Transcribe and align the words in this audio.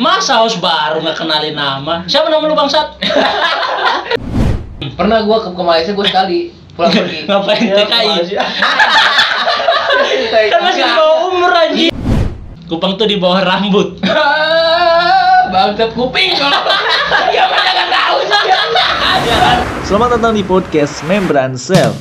Masa 0.00 0.40
host 0.40 0.56
baru 0.64 1.04
nggak 1.04 1.12
kenalin 1.12 1.52
nama? 1.52 2.08
Siapa 2.08 2.32
nama 2.32 2.40
lu 2.48 2.56
bangsat? 2.56 2.96
Pernah 4.96 5.20
gua 5.28 5.44
ke, 5.44 5.52
ke 5.52 5.60
Malaysia 5.60 5.92
gua 5.92 6.08
sekali 6.08 6.56
pulang 6.72 6.88
pergi. 6.88 7.20
Ngapain 7.28 7.60
Iya, 7.60 7.84
TKI? 7.84 8.08
Kan 10.56 10.60
masih 10.64 10.88
di 10.88 10.92
bawah 10.96 11.18
umur 11.28 11.52
anjing. 11.52 11.92
Kupang 12.64 12.96
tuh 12.96 13.04
di 13.04 13.20
bawah 13.20 13.44
rambut. 13.44 14.00
Bangsat 15.52 15.92
kuping 15.92 16.32
kalau. 16.32 16.64
Ya 17.28 17.44
mana 17.52 17.68
nggak 17.68 17.88
tahu 17.92 18.16
sih. 18.24 18.40
Selamat 19.84 20.16
datang 20.16 20.32
di 20.32 20.40
podcast 20.40 21.04
Membran 21.04 21.60
Cell. 21.60 21.92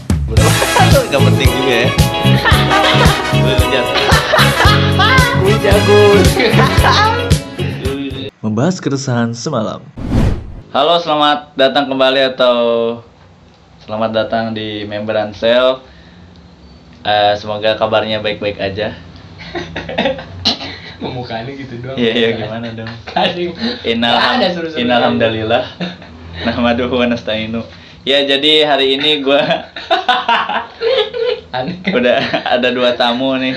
Gak 0.88 1.20
penting 1.20 1.52
juga 1.52 1.84
ya. 1.84 1.90
Lu 5.44 5.52
lihat. 5.60 7.19
Membahas 8.40 8.80
keresahan 8.80 9.36
semalam. 9.36 9.84
Halo, 10.72 10.96
selamat 11.04 11.60
datang 11.60 11.92
kembali 11.92 12.24
atau 12.32 12.56
selamat 13.84 14.16
datang 14.16 14.56
di 14.56 14.88
Membran 14.88 15.36
Cell. 15.36 15.84
Eh, 17.04 17.36
semoga 17.36 17.76
kabarnya 17.76 18.24
baik-baik 18.24 18.56
aja. 18.64 18.96
Memukanya 21.04 21.52
gitu 21.52 21.84
doang. 21.84 22.00
Iya, 22.00 22.12
iya 22.16 22.30
gimana 22.40 22.72
dong? 22.72 22.88
Kadang. 23.12 23.52
Innalham, 23.84 24.40
innalhamdulillah. 24.72 25.76
Nahmaduhu 26.48 26.96
wa 26.96 27.12
nasta'inu. 27.12 27.68
Ya, 28.08 28.24
jadi 28.24 28.64
hari 28.64 28.96
ini 28.96 29.20
gua 29.20 29.44
Aneh. 31.60 31.76
udah 31.92 32.24
ada 32.56 32.72
dua 32.72 32.96
tamu 32.96 33.36
nih. 33.36 33.52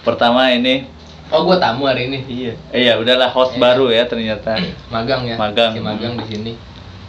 Pertama 0.00 0.48
ini 0.56 0.88
Oh 1.32 1.42
gua 1.42 1.56
tamu 1.56 1.88
hari 1.88 2.06
ini. 2.06 2.18
Iya. 2.28 2.52
Iya, 2.70 2.92
udahlah 3.00 3.32
host 3.32 3.56
Iya. 3.56 3.60
baru 3.64 3.88
ya 3.88 4.04
ternyata. 4.04 4.52
Magang 4.92 5.24
ya. 5.24 5.40
Magang. 5.40 5.72
Si 5.72 5.80
magang 5.80 6.14
di 6.14 6.26
sini. 6.28 6.52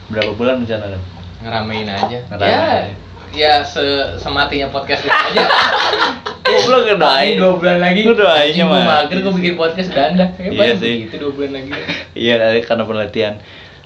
Berapa 0.08 0.32
bulan 0.32 0.64
rencana? 0.64 0.96
Ngeramein 1.44 1.86
aja. 1.86 2.18
Ngeramein 2.32 2.48
Ya. 2.48 2.64
aja. 2.88 2.94
Ya 3.34 3.54
se 3.66 3.84
sematinya 4.16 4.70
podcast 4.70 5.04
ini 5.04 5.12
aja. 5.12 5.44
Lu 6.70 6.86
ngedoain. 6.86 7.36
dua 7.36 7.58
bulan 7.58 7.78
lagi. 7.82 8.02
Lu 8.06 8.14
doainnya 8.14 8.64
mah. 8.64 8.84
mager 9.04 9.20
gua 9.20 9.34
bikin 9.34 9.56
podcast 9.56 9.92
udah 9.92 10.06
anda. 10.08 10.26
Iya 10.38 10.50
Iya 10.54 10.74
sih. 10.80 10.96
Itu 11.10 11.16
dua 11.20 11.32
bulan 11.34 11.52
lagi. 11.54 11.72
Iya 12.24 12.34
kali 12.40 12.60
karena 12.64 12.84
penelitian. 12.86 13.34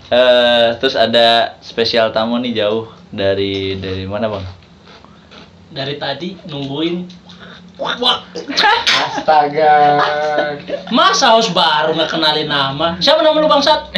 Eh 0.08 0.68
terus 0.78 0.94
ada 0.94 1.58
spesial 1.60 2.12
tamu 2.12 2.38
nih 2.38 2.54
jauh 2.56 2.86
dari 3.10 3.74
dari 3.76 4.06
mana 4.06 4.30
bang? 4.30 4.46
Dari 5.74 5.96
tadi 5.98 6.38
nungguin. 6.46 7.17
Wah, 7.78 8.26
Astaga. 9.06 10.02
masa 10.90 11.38
host 11.38 11.54
baru 11.54 11.94
nggak 11.94 12.10
kenalin 12.10 12.50
nama? 12.50 12.98
Siapa 12.98 13.22
nama 13.22 13.38
lu 13.38 13.46
bangsat? 13.46 13.94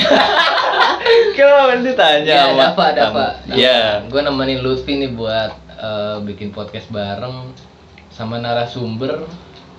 Kau 1.40 1.72
ditanya 1.80 2.20
Ya, 2.22 2.52
sama 2.52 2.60
ada 2.60 2.72
apa, 2.76 2.84
ada 2.92 3.02
apa. 3.08 3.26
Iya. 3.48 4.04
Gue 4.12 4.20
nemenin 4.20 4.60
Lutfi 4.60 5.00
nih 5.00 5.16
buat 5.16 5.56
eh, 5.72 6.18
bikin 6.28 6.52
podcast 6.52 6.92
bareng 6.92 7.56
sama 8.12 8.36
narasumber 8.36 9.24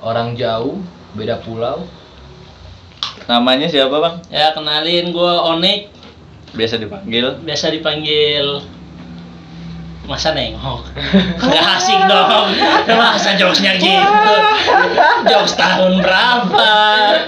orang 0.01 0.33
jauh, 0.33 0.81
beda 1.13 1.45
pulau. 1.45 1.85
Namanya 3.29 3.69
siapa 3.69 3.93
bang? 3.93 4.17
Ya 4.33 4.57
kenalin 4.57 5.13
gua 5.13 5.53
Onik, 5.53 5.93
Biasa 6.51 6.81
dipanggil. 6.81 7.37
biasa 7.45 7.69
dipanggil 7.69 8.65
Masa 10.11 10.35
nengok 10.35 10.83
Nggak 11.47 11.67
asik 11.79 12.01
dong 12.11 12.51
Masa 12.91 13.39
jokesnya 13.39 13.79
gitu 13.79 14.35
Jokes 15.31 15.55
tahun 15.55 16.03
berapa 16.03 16.71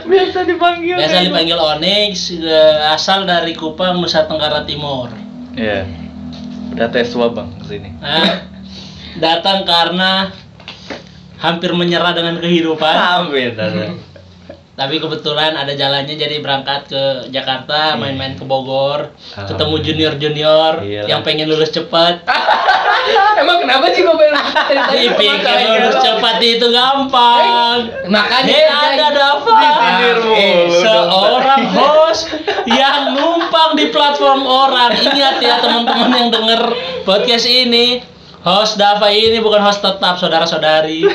Biasa 0.02 0.42
dipanggil. 0.42 0.98
Biasa 0.98 1.30
dipanggil 1.30 1.54
Onyx 1.54 2.34
eh, 2.42 2.90
Asal 2.90 3.22
dari 3.22 3.54
Kupang, 3.54 4.02
Nusa 4.02 4.26
Tenggara 4.26 4.66
Timur 4.66 5.14
Iya. 5.54 5.86
Udah 6.74 6.88
tes 6.90 7.12
swab 7.12 7.36
bang 7.36 7.52
ke 7.60 7.64
sini. 7.70 7.92
nah, 8.02 8.48
Datang 9.20 9.62
karena 9.62 10.32
Hampir 11.38 11.70
menyerah 11.74 12.14
dengan 12.18 12.38
kehidupan 12.42 12.94
Hampir. 12.98 13.54
Ada. 14.82 14.90
Tapi 14.92 14.98
kebetulan 14.98 15.54
ada 15.54 15.72
jalannya 15.72 16.10
jadi 16.12 16.36
berangkat 16.38 16.80
ke 16.86 17.02
Jakarta, 17.28 17.94
main-main 17.94 18.34
ke 18.34 18.42
Bogor, 18.42 19.14
ketemu 19.32 19.78
junior-junior 19.78 20.82
Iya. 20.82 21.06
yang 21.06 21.22
pengen 21.22 21.46
lulus 21.46 21.70
cepat. 21.70 22.26
Emang 23.34 23.58
kenapa 23.58 23.90
sih 23.90 24.02
gue 24.02 24.10
pengen 24.10 24.34
Dipikir 24.92 25.38
lulus 25.64 25.96
cepat 25.96 26.36
itu 26.38 26.66
gampang. 26.66 27.78
Makanya 28.06 28.52
Eh 28.52 28.66
ada 28.66 29.06
Dava, 29.08 29.54
Disindir 29.54 30.16
mulu 30.20 30.34
Eh, 30.34 30.54
dong. 30.66 30.82
seorang 30.82 31.62
host 31.72 32.22
yang 32.64 33.14
numpang 33.14 33.74
di 33.74 33.86
platform 33.86 34.42
orang. 34.42 34.94
Ingat 34.94 35.38
ya 35.38 35.58
teman-teman 35.58 36.10
yang 36.12 36.28
denger 36.28 36.62
podcast 37.02 37.46
ini, 37.46 38.02
host 38.42 38.76
Dava 38.76 39.08
ini 39.08 39.38
bukan 39.38 39.62
host 39.62 39.78
tetap 39.78 40.18
saudara-saudari. 40.18 41.06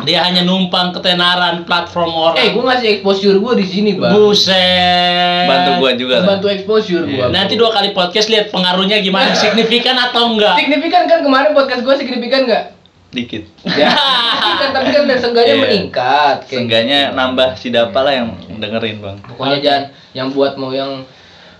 Dia 0.00 0.24
hanya 0.24 0.42
numpang 0.42 0.90
ketenaran 0.90 1.62
platform 1.62 2.10
orang. 2.10 2.36
Eh, 2.36 2.50
gue 2.50 2.62
ngasih 2.62 2.88
exposure 2.98 3.36
gue 3.36 3.52
di 3.60 3.66
sini, 3.66 3.90
Bang. 3.94 4.16
Buset. 4.16 5.46
Bantu 5.46 5.70
gua 5.78 5.90
juga 5.94 6.14
lah. 6.20 6.26
Bantu 6.36 6.46
exposure 6.48 7.04
gue. 7.04 7.20
Iya. 7.20 7.28
Nanti 7.28 7.54
dua 7.54 7.70
kali 7.70 7.92
podcast 7.92 8.28
lihat 8.28 8.48
pengaruhnya 8.48 9.00
gimana, 9.00 9.36
signifikan 9.42 9.96
atau 9.98 10.32
enggak. 10.32 10.56
Signifikan 10.56 11.04
kan 11.04 11.20
kemarin 11.20 11.52
podcast 11.52 11.82
gue 11.82 11.94
signifikan 11.96 12.46
nggak? 12.46 12.64
Dikit. 13.10 13.42
Ya, 13.66 13.90
signifikan, 13.90 14.70
tapi 14.70 14.88
kan 14.94 15.02
seenggaknya 15.10 15.54
Iya. 15.58 15.62
meningkat. 15.66 16.36
Seenggaknya 16.46 17.00
gitu. 17.10 17.16
nambah 17.18 17.48
si 17.58 17.68
Dapa 17.74 18.00
lah 18.06 18.14
yang 18.14 18.28
dengerin 18.62 19.02
bang. 19.02 19.16
Pokoknya 19.26 19.58
jangan 19.58 19.84
yang 20.14 20.28
buat 20.30 20.54
mau 20.54 20.70
yang 20.70 21.02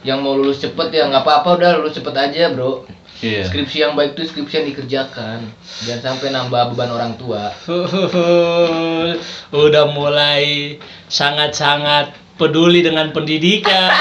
yang 0.00 0.22
mau 0.24 0.32
lulus 0.32 0.62
cepet 0.62 0.94
ya 0.94 1.10
nggak 1.10 1.26
apa-apa 1.26 1.60
udah 1.60 1.70
lulus 1.82 1.98
cepet 1.98 2.14
aja 2.14 2.54
bro. 2.54 2.86
Iya. 3.20 3.44
Skripsi 3.52 3.84
yang 3.84 3.92
baik 3.92 4.16
itu 4.16 4.32
skripsi 4.32 4.54
yang 4.64 4.66
dikerjakan. 4.72 5.38
Jangan 5.84 6.00
sampai 6.00 6.32
nambah 6.32 6.72
beban 6.72 6.88
orang 6.88 7.12
tua. 7.20 7.52
Udah 9.64 9.84
mulai 9.92 10.76
sangat-sangat 11.12 12.16
peduli 12.40 12.80
dengan 12.80 13.12
pendidikan. 13.12 13.92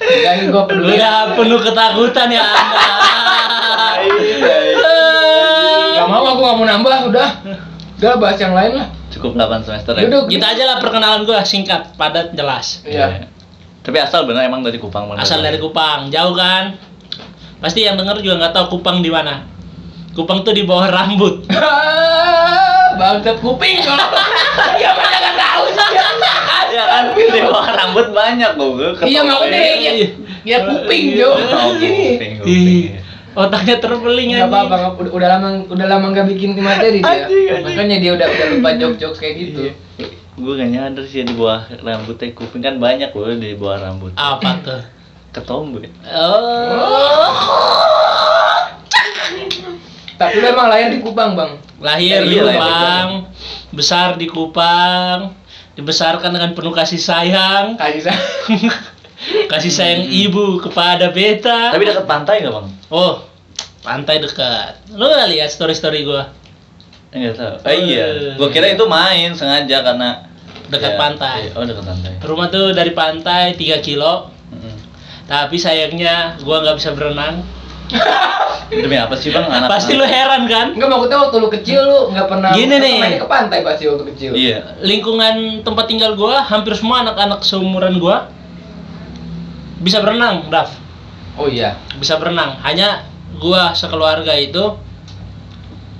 Kan 0.00 0.48
gue 0.48 0.64
peduli. 0.64 0.96
Udah 0.96 1.36
penuh 1.36 1.60
ketakutan 1.60 2.28
ya 2.32 2.40
Anda. 2.40 2.84
Gak 5.94 6.06
mau 6.08 6.24
aku 6.24 6.40
nggak 6.40 6.56
mau 6.56 6.66
nambah 6.68 6.98
udah. 7.12 7.28
Udah 8.00 8.12
bahas 8.16 8.38
yang 8.40 8.56
lain 8.56 8.72
lah. 8.80 8.88
Cukup 9.12 9.36
8 9.36 9.64
semester 9.64 9.92
ya. 9.94 10.08
Duduk. 10.08 10.24
Kita 10.32 10.56
aja 10.56 10.64
lah 10.66 10.76
perkenalan 10.82 11.22
gua 11.22 11.44
singkat, 11.46 11.94
padat, 11.94 12.34
jelas. 12.34 12.82
Iya. 12.82 13.30
Tapi 13.84 13.96
asal 14.00 14.24
bener 14.24 14.48
emang 14.48 14.64
dari 14.64 14.80
Kupang. 14.80 15.12
Asal 15.20 15.44
dari 15.44 15.60
Kupang, 15.60 16.08
jauh 16.08 16.34
kan? 16.34 16.74
Pasti 17.58 17.82
yang 17.82 17.94
denger 17.94 18.20
juga 18.20 18.34
nggak 18.40 18.52
tahu 18.52 18.66
Kupang 18.74 19.00
di 19.00 19.08
mana. 19.08 19.44
Kupang 20.12 20.42
tuh 20.42 20.52
di 20.52 20.62
bawah 20.62 20.86
rambut. 20.86 21.42
Bangsat 23.00 23.36
kuping 23.38 23.82
kalau. 23.82 24.06
Ya 24.74 24.90
mana 24.94 25.16
nggak 25.16 25.36
tahu 25.36 25.64
sih. 25.68 25.86
Ya 26.70 26.84
kan 26.86 27.04
di 27.12 27.40
bawah 27.42 27.68
rambut 27.68 28.06
banyak 28.10 28.52
loh. 28.54 28.70
gua 28.74 28.90
Iya 29.02 29.20
makanya 29.22 29.58
ya. 29.58 29.92
ya, 29.92 29.92
ya 30.44 30.58
kuping 30.64 31.04
Jo. 31.14 31.30
Oh, 31.30 31.74
kuping, 31.74 32.32
kuping. 32.38 32.42
Ih, 32.46 32.84
otaknya 33.32 33.76
terbeling 33.78 34.30
anjing. 34.32 34.46
apa-apa, 34.46 34.74
nggak- 34.76 34.96
udah, 35.00 35.12
udah 35.12 35.28
lama 35.28 35.48
udah 35.66 35.86
lama 35.88 36.06
nggak 36.10 36.26
bikin 36.30 36.50
materi 36.56 36.98
dia. 36.98 37.26
Anjing, 37.26 37.46
anjing. 37.50 37.64
Makanya 37.66 37.96
dia 37.98 38.10
udah 38.12 38.26
udah 38.28 38.46
lupa 38.52 38.70
jok-jok 38.76 39.12
kayak 39.16 39.34
gitu. 39.40 39.60
Gue 40.34 40.52
gak 40.58 40.66
nyadar 40.66 41.04
sih 41.06 41.22
di 41.22 41.30
bawah 41.30 41.62
rambutnya 41.78 42.34
kuping 42.34 42.58
kan 42.58 42.74
banyak 42.78 43.10
loh 43.10 43.30
di 43.32 43.54
bawah 43.54 43.78
rambut. 43.80 44.10
Apa 44.14 44.50
tuh? 44.60 44.82
Ketombe. 45.34 45.90
Oh. 46.06 47.34
Tapi 50.14 50.34
lu 50.38 50.46
emang 50.46 50.70
lahir 50.70 50.94
di 50.94 51.02
Kupang, 51.02 51.34
Bang. 51.34 51.58
Lahir 51.82 52.22
di 52.22 52.38
Iya, 52.38 52.46
lahir 52.46 52.54
di 52.54 52.62
Kupang, 52.62 53.08
besar 53.74 54.08
di 54.14 54.26
Kupang, 54.30 55.34
dibesarkan 55.74 56.30
dengan 56.30 56.54
penuh 56.54 56.70
kasih 56.70 57.02
sayang, 57.02 57.74
Kasih 57.74 58.02
saya. 58.06 58.20
kasih 59.52 59.72
sayang 59.74 60.02
ibu 60.06 60.62
kepada 60.62 61.10
beta. 61.10 61.74
Tapi 61.74 61.82
dekat 61.82 62.06
pantai 62.06 62.46
gak 62.46 62.54
bang? 62.54 62.66
Oh, 62.88 63.26
pantai 63.82 64.22
dekat. 64.22 64.78
Lu 64.94 65.02
udah 65.02 65.26
lihat 65.26 65.50
story-story 65.50 66.06
gua? 66.06 66.30
Enggak 67.10 67.34
tahu. 67.34 67.54
Oh 67.62 67.74
iya. 67.74 68.06
Gue 68.38 68.48
kira 68.50 68.70
itu 68.70 68.86
main 68.86 69.34
sengaja 69.34 69.82
karena 69.82 70.30
Dekat 70.64 70.94
Ya, 70.94 70.98
pantai. 70.98 71.38
iya. 71.46 71.50
Oh 71.54 71.62
dekat 71.62 71.84
pantai. 71.84 72.12
Rumah 72.18 72.46
tuh 72.48 72.72
dari 72.72 72.90
pantai 72.90 73.54
3 73.54 73.78
kilo. 73.78 74.33
Tapi 75.24 75.56
sayangnya 75.56 76.36
gua 76.44 76.60
nggak 76.64 76.76
bisa 76.76 76.90
berenang. 76.92 77.44
Demi 78.72 78.96
apa 78.96 79.12
sih 79.12 79.28
bang? 79.28 79.44
Anak 79.44 79.68
Pasti 79.68 79.92
lu 79.92 80.08
heran 80.08 80.48
kan? 80.48 80.72
Enggak 80.72 80.88
maksudnya 80.88 81.18
waktu 81.20 81.36
lu 81.36 81.48
kecil 81.52 81.80
lu 81.84 82.00
nggak 82.16 82.26
pernah 82.32 82.50
Gini 82.56 82.76
nih. 82.80 82.96
main 82.96 83.20
ke 83.20 83.28
pantai 83.28 83.60
pasti 83.60 83.84
waktu 83.86 84.04
kecil. 84.14 84.30
Iya. 84.32 84.80
Lingkungan 84.80 85.60
tempat 85.60 85.84
tinggal 85.84 86.16
gua 86.16 86.40
hampir 86.48 86.72
semua 86.72 87.04
anak-anak 87.04 87.44
seumuran 87.44 88.00
gua 88.00 88.32
bisa 89.84 90.00
berenang, 90.00 90.48
Daf. 90.48 90.72
Oh 91.36 91.44
iya. 91.44 91.76
Bisa 92.00 92.16
berenang. 92.16 92.56
Hanya 92.64 93.04
gua 93.36 93.76
sekeluarga 93.76 94.32
itu 94.32 94.80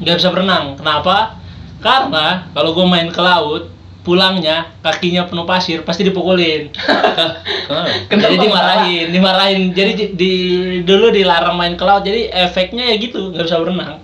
nggak 0.00 0.16
bisa 0.16 0.32
berenang. 0.32 0.80
Kenapa? 0.80 1.36
Karena 1.84 2.48
kalau 2.56 2.72
gua 2.72 2.88
main 2.88 3.12
ke 3.12 3.20
laut 3.20 3.73
pulangnya 4.04 4.68
kakinya 4.78 5.24
penuh 5.24 5.42
pasir 5.42 5.80
pasti 5.80 6.04
dipukulin 6.04 6.68
jadi 8.10 8.36
marah? 8.36 8.38
dimarahin 8.38 9.06
dimarahin 9.10 9.60
jadi 9.72 9.92
di, 9.94 10.04
di- 10.12 10.40
dulu 10.82 11.08
dilarang 11.08 11.56
main 11.56 11.72
ke 11.72 11.82
laut 11.82 12.02
jadi 12.02 12.28
efeknya 12.30 12.84
ya 12.84 12.96
gitu 12.96 13.32
nggak 13.32 13.44
bisa 13.44 13.58
berenang 13.58 13.98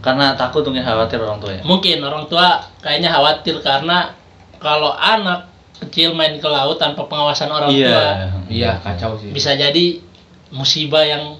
Karena 0.00 0.32
takut 0.32 0.64
mungkin 0.64 0.80
khawatir 0.80 1.18
orang 1.18 1.38
tua 1.38 1.52
ya. 1.52 1.60
mungkin 1.60 1.98
orang 2.00 2.24
tua 2.24 2.48
kayaknya 2.78 3.10
khawatir 3.10 3.60
karena 3.60 4.16
kalau 4.56 4.94
anak 4.94 5.50
kecil 5.78 6.14
main 6.14 6.36
ke 6.36 6.46
laut 6.46 6.76
tanpa 6.76 7.04
pengawasan 7.04 7.48
orang 7.48 7.68
tua 7.68 7.76
Iya. 7.76 8.04
Iya, 8.46 8.72
kacau 8.78 9.16
sih. 9.16 9.28
bisa 9.30 9.52
jadi 9.52 10.00
musibah 10.48 11.02
yang 11.02 11.36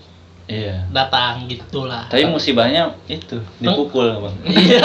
Iya. 0.47 0.83
datang 0.91 1.47
gitulah 1.47 2.11
Tapi 2.11 2.27
musibahnya 2.27 2.95
itu 3.07 3.39
dipukul, 3.63 4.19
Bang. 4.19 4.35
Iya. 4.51 4.83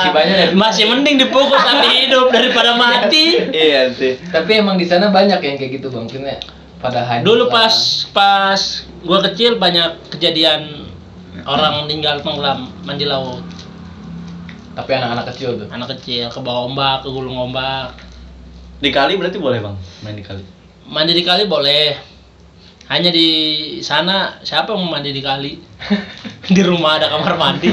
Musibahnya 0.00 0.34
dari- 0.34 0.56
masih 0.56 0.84
mending 0.88 1.16
dipukul 1.20 1.58
sampai 1.58 2.06
hidup 2.06 2.32
daripada 2.32 2.74
mati. 2.74 3.36
iya 3.68 3.92
sih. 3.92 4.16
Tapi 4.32 4.58
emang 4.58 4.80
di 4.80 4.88
sana 4.88 5.12
banyak 5.12 5.38
yang 5.38 5.56
kayak 5.60 5.76
gitu 5.76 5.92
bang, 5.92 6.08
maksudnya 6.08 6.40
pada 6.80 7.04
hancur. 7.04 7.26
Dulu 7.28 7.44
pas 7.52 7.74
pas 8.10 8.60
gua 9.04 9.20
kecil 9.22 9.60
banyak 9.60 10.10
kejadian 10.10 10.88
orang 11.44 11.84
meninggal 11.84 12.18
tenggelam 12.20 12.72
mandi 12.82 13.04
laut. 13.04 13.44
Tapi 14.72 14.88
anak-anak 14.88 15.36
kecil 15.36 15.60
tuh. 15.60 15.68
Anak 15.68 16.00
kecil 16.00 16.32
ke 16.32 16.40
bawah 16.40 16.64
ombak, 16.64 17.04
ke 17.04 17.08
gulung 17.12 17.36
ombak. 17.36 17.92
Di 18.80 18.88
kali 18.88 19.14
berarti 19.14 19.36
boleh, 19.36 19.60
Bang, 19.60 19.76
main 20.00 20.16
di 20.16 20.24
kali. 20.24 20.42
Mandi 20.88 21.12
di 21.12 21.22
kali 21.22 21.44
boleh. 21.44 22.11
Hanya 22.90 23.10
di 23.10 23.28
sana 23.80 24.42
siapa 24.42 24.74
yang 24.74 24.84
mau 24.84 24.98
mandi 24.98 25.14
di 25.14 25.22
kali? 25.22 25.52
di 26.56 26.62
rumah 26.62 26.98
ada 26.98 27.08
kamar 27.08 27.38
mandi. 27.38 27.70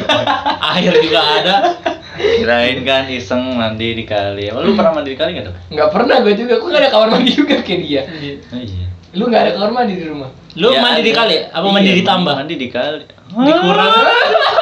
Air 0.77 0.93
juga 1.01 1.21
ada. 1.21 1.55
Kirain 2.19 2.79
kan 2.83 3.07
iseng 3.07 3.55
mandi 3.55 3.95
di 3.95 4.03
kali. 4.03 4.51
Lu 4.51 4.75
pernah 4.75 4.93
mandi 4.95 5.15
di 5.15 5.19
kali 5.19 5.35
nggak 5.35 5.45
tuh? 5.49 5.55
Nggak 5.71 5.89
pernah 5.91 6.15
gue 6.19 6.33
juga, 6.35 6.53
gue 6.59 6.69
nggak 6.69 6.83
ada 6.83 6.91
kamar 6.91 7.07
mandi 7.09 7.31
juga 7.31 7.55
kayak 7.59 7.79
dia. 7.83 8.01
Oh, 8.51 8.59
iya. 8.59 8.85
Lu 9.15 9.23
nggak 9.27 9.41
ada 9.41 9.51
kamar 9.55 9.71
mandi 9.73 9.93
di 9.97 10.05
rumah? 10.07 10.29
Lu 10.55 10.67
Ya, 10.71 10.81
mandi 10.83 11.01
di 11.01 11.13
kali 11.15 11.35
apa 11.47 11.67
mandi 11.67 11.89
Iya, 11.89 11.97
ditambah? 12.03 12.33
Mandi 12.35 12.55
di 12.55 12.67
kali. 12.69 13.03
Dikurang, 13.29 13.93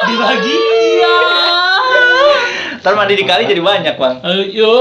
dibagi. 0.06 0.56
Iya. 0.56 1.16
Ntar 2.78 2.94
mandi 2.94 3.14
di 3.16 3.24
kali 3.26 3.42
jadi 3.46 3.58
banyak, 3.60 3.94
Bang. 3.98 4.16
Ayo. 4.22 4.72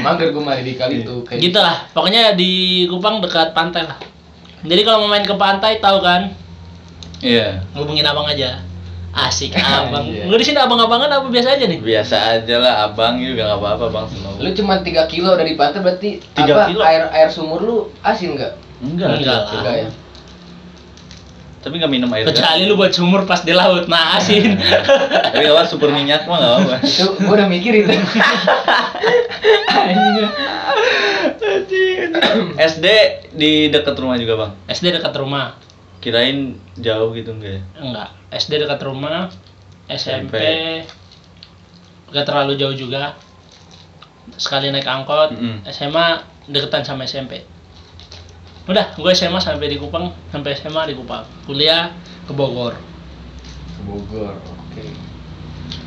Mager 0.00 0.28
gue 0.30 0.40
mandi 0.40 0.62
di 0.64 0.74
kali 0.74 1.02
tuh 1.02 1.22
kayak 1.22 1.38
gitu 1.40 1.58
lah 1.58 1.86
pokoknya 1.90 2.32
di 2.32 2.52
Kupang 2.86 3.20
dekat 3.20 3.52
pantai 3.52 3.84
lah 3.84 3.98
jadi 4.62 4.80
kalau 4.82 5.04
mau 5.04 5.10
main 5.10 5.22
ke 5.22 5.34
pantai 5.34 5.78
tahu 5.78 6.00
kan 6.00 6.32
Iya. 7.20 7.62
hubungin 7.72 8.02
abang 8.02 8.24
aja 8.24 8.60
asik 9.14 9.54
abang 9.80 10.04
Iya. 10.04 10.26
lu 10.26 10.34
di 10.34 10.44
sini 10.44 10.58
abang-abangan 10.58 11.08
apa 11.14 11.26
biasa 11.28 11.54
aja 11.54 11.64
nih 11.64 11.78
Biasa 11.78 12.16
aja 12.34 12.56
lah, 12.58 12.74
abang 12.84 13.16
juga 13.16 13.46
nggak 13.46 13.60
apa-apa, 13.62 13.86
Bang. 13.88 14.06
Semua. 14.10 14.34
Lu 14.36 14.50
cuma 14.52 14.74
3 14.78 15.06
kilo 15.06 15.30
dari 15.32 15.54
pantai 15.54 15.80
berarti 15.80 16.10
Tiga 16.34 16.52
apa 16.52 16.62
kilo? 16.68 16.82
air 16.82 17.06
air 17.08 17.28
sumur 17.30 17.60
lu 17.60 17.76
asin 18.02 18.34
nggak? 18.34 18.52
Enggak, 18.82 19.08
Enggak 19.16 19.38
lah. 19.38 19.52
Enggak 19.54 19.74
ya. 19.78 19.88
Tapi 21.64 21.80
nggak 21.80 21.88
minum 21.88 22.12
air. 22.12 22.28
kecuali 22.28 22.68
lu 22.68 22.76
buat 22.76 22.92
sumur 22.92 23.24
pas 23.24 23.40
di 23.40 23.56
laut 23.56 23.88
nah 23.88 24.20
asin 24.20 24.60
Tapi 25.32 25.40
kalau 25.40 25.64
super 25.64 25.88
minyak 25.88 26.28
mah 26.28 26.36
nggak 26.36 26.52
apa-apa. 26.60 26.76
Itu 26.84 27.04
gua 27.24 27.40
udah 27.40 27.48
mikir 27.48 27.72
itu. 27.80 27.96
SD 32.54 32.86
di 33.32 33.72
dekat 33.72 33.96
rumah 33.96 34.16
juga, 34.20 34.34
Bang. 34.36 34.52
SD 34.68 34.92
dekat 34.92 35.14
rumah 35.16 35.56
Kirain 36.04 36.60
jauh 36.76 37.16
gitu 37.16 37.32
enggak 37.32 37.52
ya? 37.56 37.62
enggak 37.80 38.08
SD 38.28 38.60
dekat 38.60 38.76
rumah 38.84 39.32
SMP, 39.88 40.36
SMP. 40.36 40.84
gak 42.12 42.28
terlalu 42.28 42.60
jauh 42.60 42.76
juga 42.76 43.16
sekali 44.36 44.68
naik 44.68 44.84
angkot 44.84 45.32
Mm-mm. 45.32 45.64
SMA 45.72 46.20
deketan 46.44 46.84
sama 46.84 47.08
SMP 47.08 47.40
udah 48.64 48.96
gue 48.96 49.12
SMA 49.12 49.38
sampai 49.38 49.68
di 49.68 49.76
Kupang 49.76 50.08
sampai 50.32 50.56
SMA 50.56 50.88
di 50.88 50.94
Kupang 50.96 51.24
kuliah 51.44 51.92
ke 52.24 52.32
Bogor 52.32 52.72
Bogor. 53.84 54.40
Oke. 54.40 54.88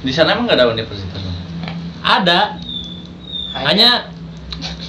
Di 0.06 0.13
sana 0.13 0.38
emang 0.38 0.45
nggak 0.45 0.62
ada 0.62 0.69
universitas, 0.69 1.18
ada 2.06 2.62
hanya 3.57 4.06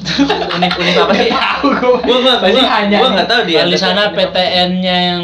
Unik-unik 0.56 0.94
apa 0.98 1.12
sih? 1.16 1.28
Tahu 1.32 1.68
gua. 1.80 1.98
Gua 2.04 2.16
nggak, 2.24 2.38
Pasti 2.40 2.60
gua, 2.60 2.68
hanya. 2.80 2.96
gua 3.00 3.08
nggak 3.16 3.28
tahu 3.28 3.40
di 3.44 3.76
sana 3.78 4.02
unik. 4.08 4.16
PTN-nya 4.16 4.96
yang 5.12 5.22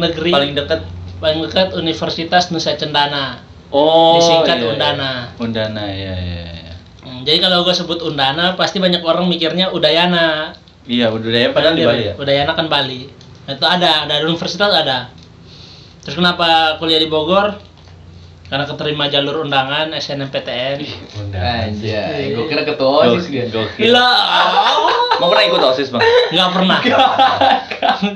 negeri 0.00 0.30
paling 0.32 0.52
dekat. 0.56 0.80
paling 1.18 1.40
dekat 1.44 1.68
Universitas 1.74 2.48
Nusa 2.54 2.78
Cendana 2.78 3.42
Oh, 3.68 4.16
Disingkat 4.16 4.56
iya, 4.56 4.64
iya. 4.64 4.72
Undana. 4.72 5.12
Undana, 5.36 5.84
ya, 5.92 6.14
ya, 6.16 6.40
ya. 6.56 6.72
Hmm, 7.04 7.20
jadi 7.20 7.36
kalau 7.44 7.68
gue 7.68 7.74
sebut 7.76 8.00
Undana 8.00 8.56
pasti 8.56 8.80
banyak 8.80 9.04
orang 9.04 9.28
mikirnya 9.28 9.68
Udayana 9.68 10.56
Iya, 10.88 11.12
budaya 11.12 11.52
padahal 11.52 11.76
di 11.76 11.84
Bali 11.84 12.02
ya. 12.08 12.12
Udayana 12.16 12.52
kan 12.56 12.66
Bali 12.66 13.12
itu 13.48 13.64
ada 13.64 14.04
ada 14.04 14.14
universitas 14.24 14.68
ada 14.68 15.08
terus 16.04 16.16
kenapa 16.16 16.76
kuliah 16.76 17.00
di 17.00 17.08
Bogor 17.08 17.56
karena 18.48 18.64
keterima 18.64 19.08
jalur 19.08 19.44
undangan 19.44 19.92
SNMPTN 19.92 20.80
Anjay, 21.36 22.32
gua 22.32 22.44
kira 22.48 22.64
ketua 22.64 22.88
OSIS 23.12 23.28
dia. 23.28 23.44
Gila, 23.48 24.08
Mau 25.20 25.28
pernah 25.28 25.44
ikut 25.44 25.60
OSIS, 25.60 25.92
Bang? 25.92 26.00
nggak 26.32 26.50
pernah. 26.56 26.78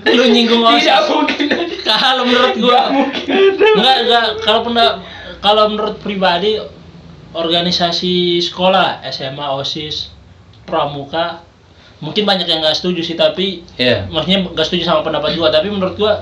Lu 0.09 0.25
nyinggung 0.33 0.65
Tidak 0.65 0.81
osis. 1.05 1.13
mungkin. 1.13 1.47
Kalau 1.85 2.25
menurut 2.25 2.55
gua, 2.57 2.81
nggak 3.77 3.97
nggak. 4.09 4.27
Kalau 4.41 4.61
pernah, 4.65 5.05
kalau 5.45 5.63
menurut 5.69 6.01
pribadi, 6.01 6.57
organisasi 7.37 8.41
sekolah, 8.41 9.05
SMA, 9.11 9.47
osis, 9.53 10.09
pramuka, 10.65 11.45
mungkin 12.03 12.27
banyak 12.27 12.45
yang 12.45 12.59
nggak 12.61 12.75
setuju 12.75 13.01
sih. 13.01 13.15
Tapi, 13.15 13.63
Iya. 13.79 14.11
maksudnya 14.11 14.43
nggak 14.45 14.67
setuju 14.67 14.83
sama 14.83 15.01
pendapat 15.01 15.39
gua. 15.39 15.49
Tapi 15.49 15.71
menurut 15.71 15.95
gua 15.95 16.21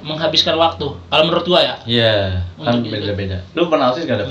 menghabiskan 0.00 0.54
waktu. 0.54 0.86
Kalau 0.88 1.24
menurut 1.26 1.44
gua 1.44 1.60
ya. 1.60 1.74
Iya, 1.84 2.14
kan 2.56 2.78
Untuk- 2.78 2.94
beda-beda. 2.94 3.42
Lu 3.52 3.66
pernah 3.66 3.90
OSIS 3.90 4.06
gak, 4.06 4.22
Dap? 4.22 4.28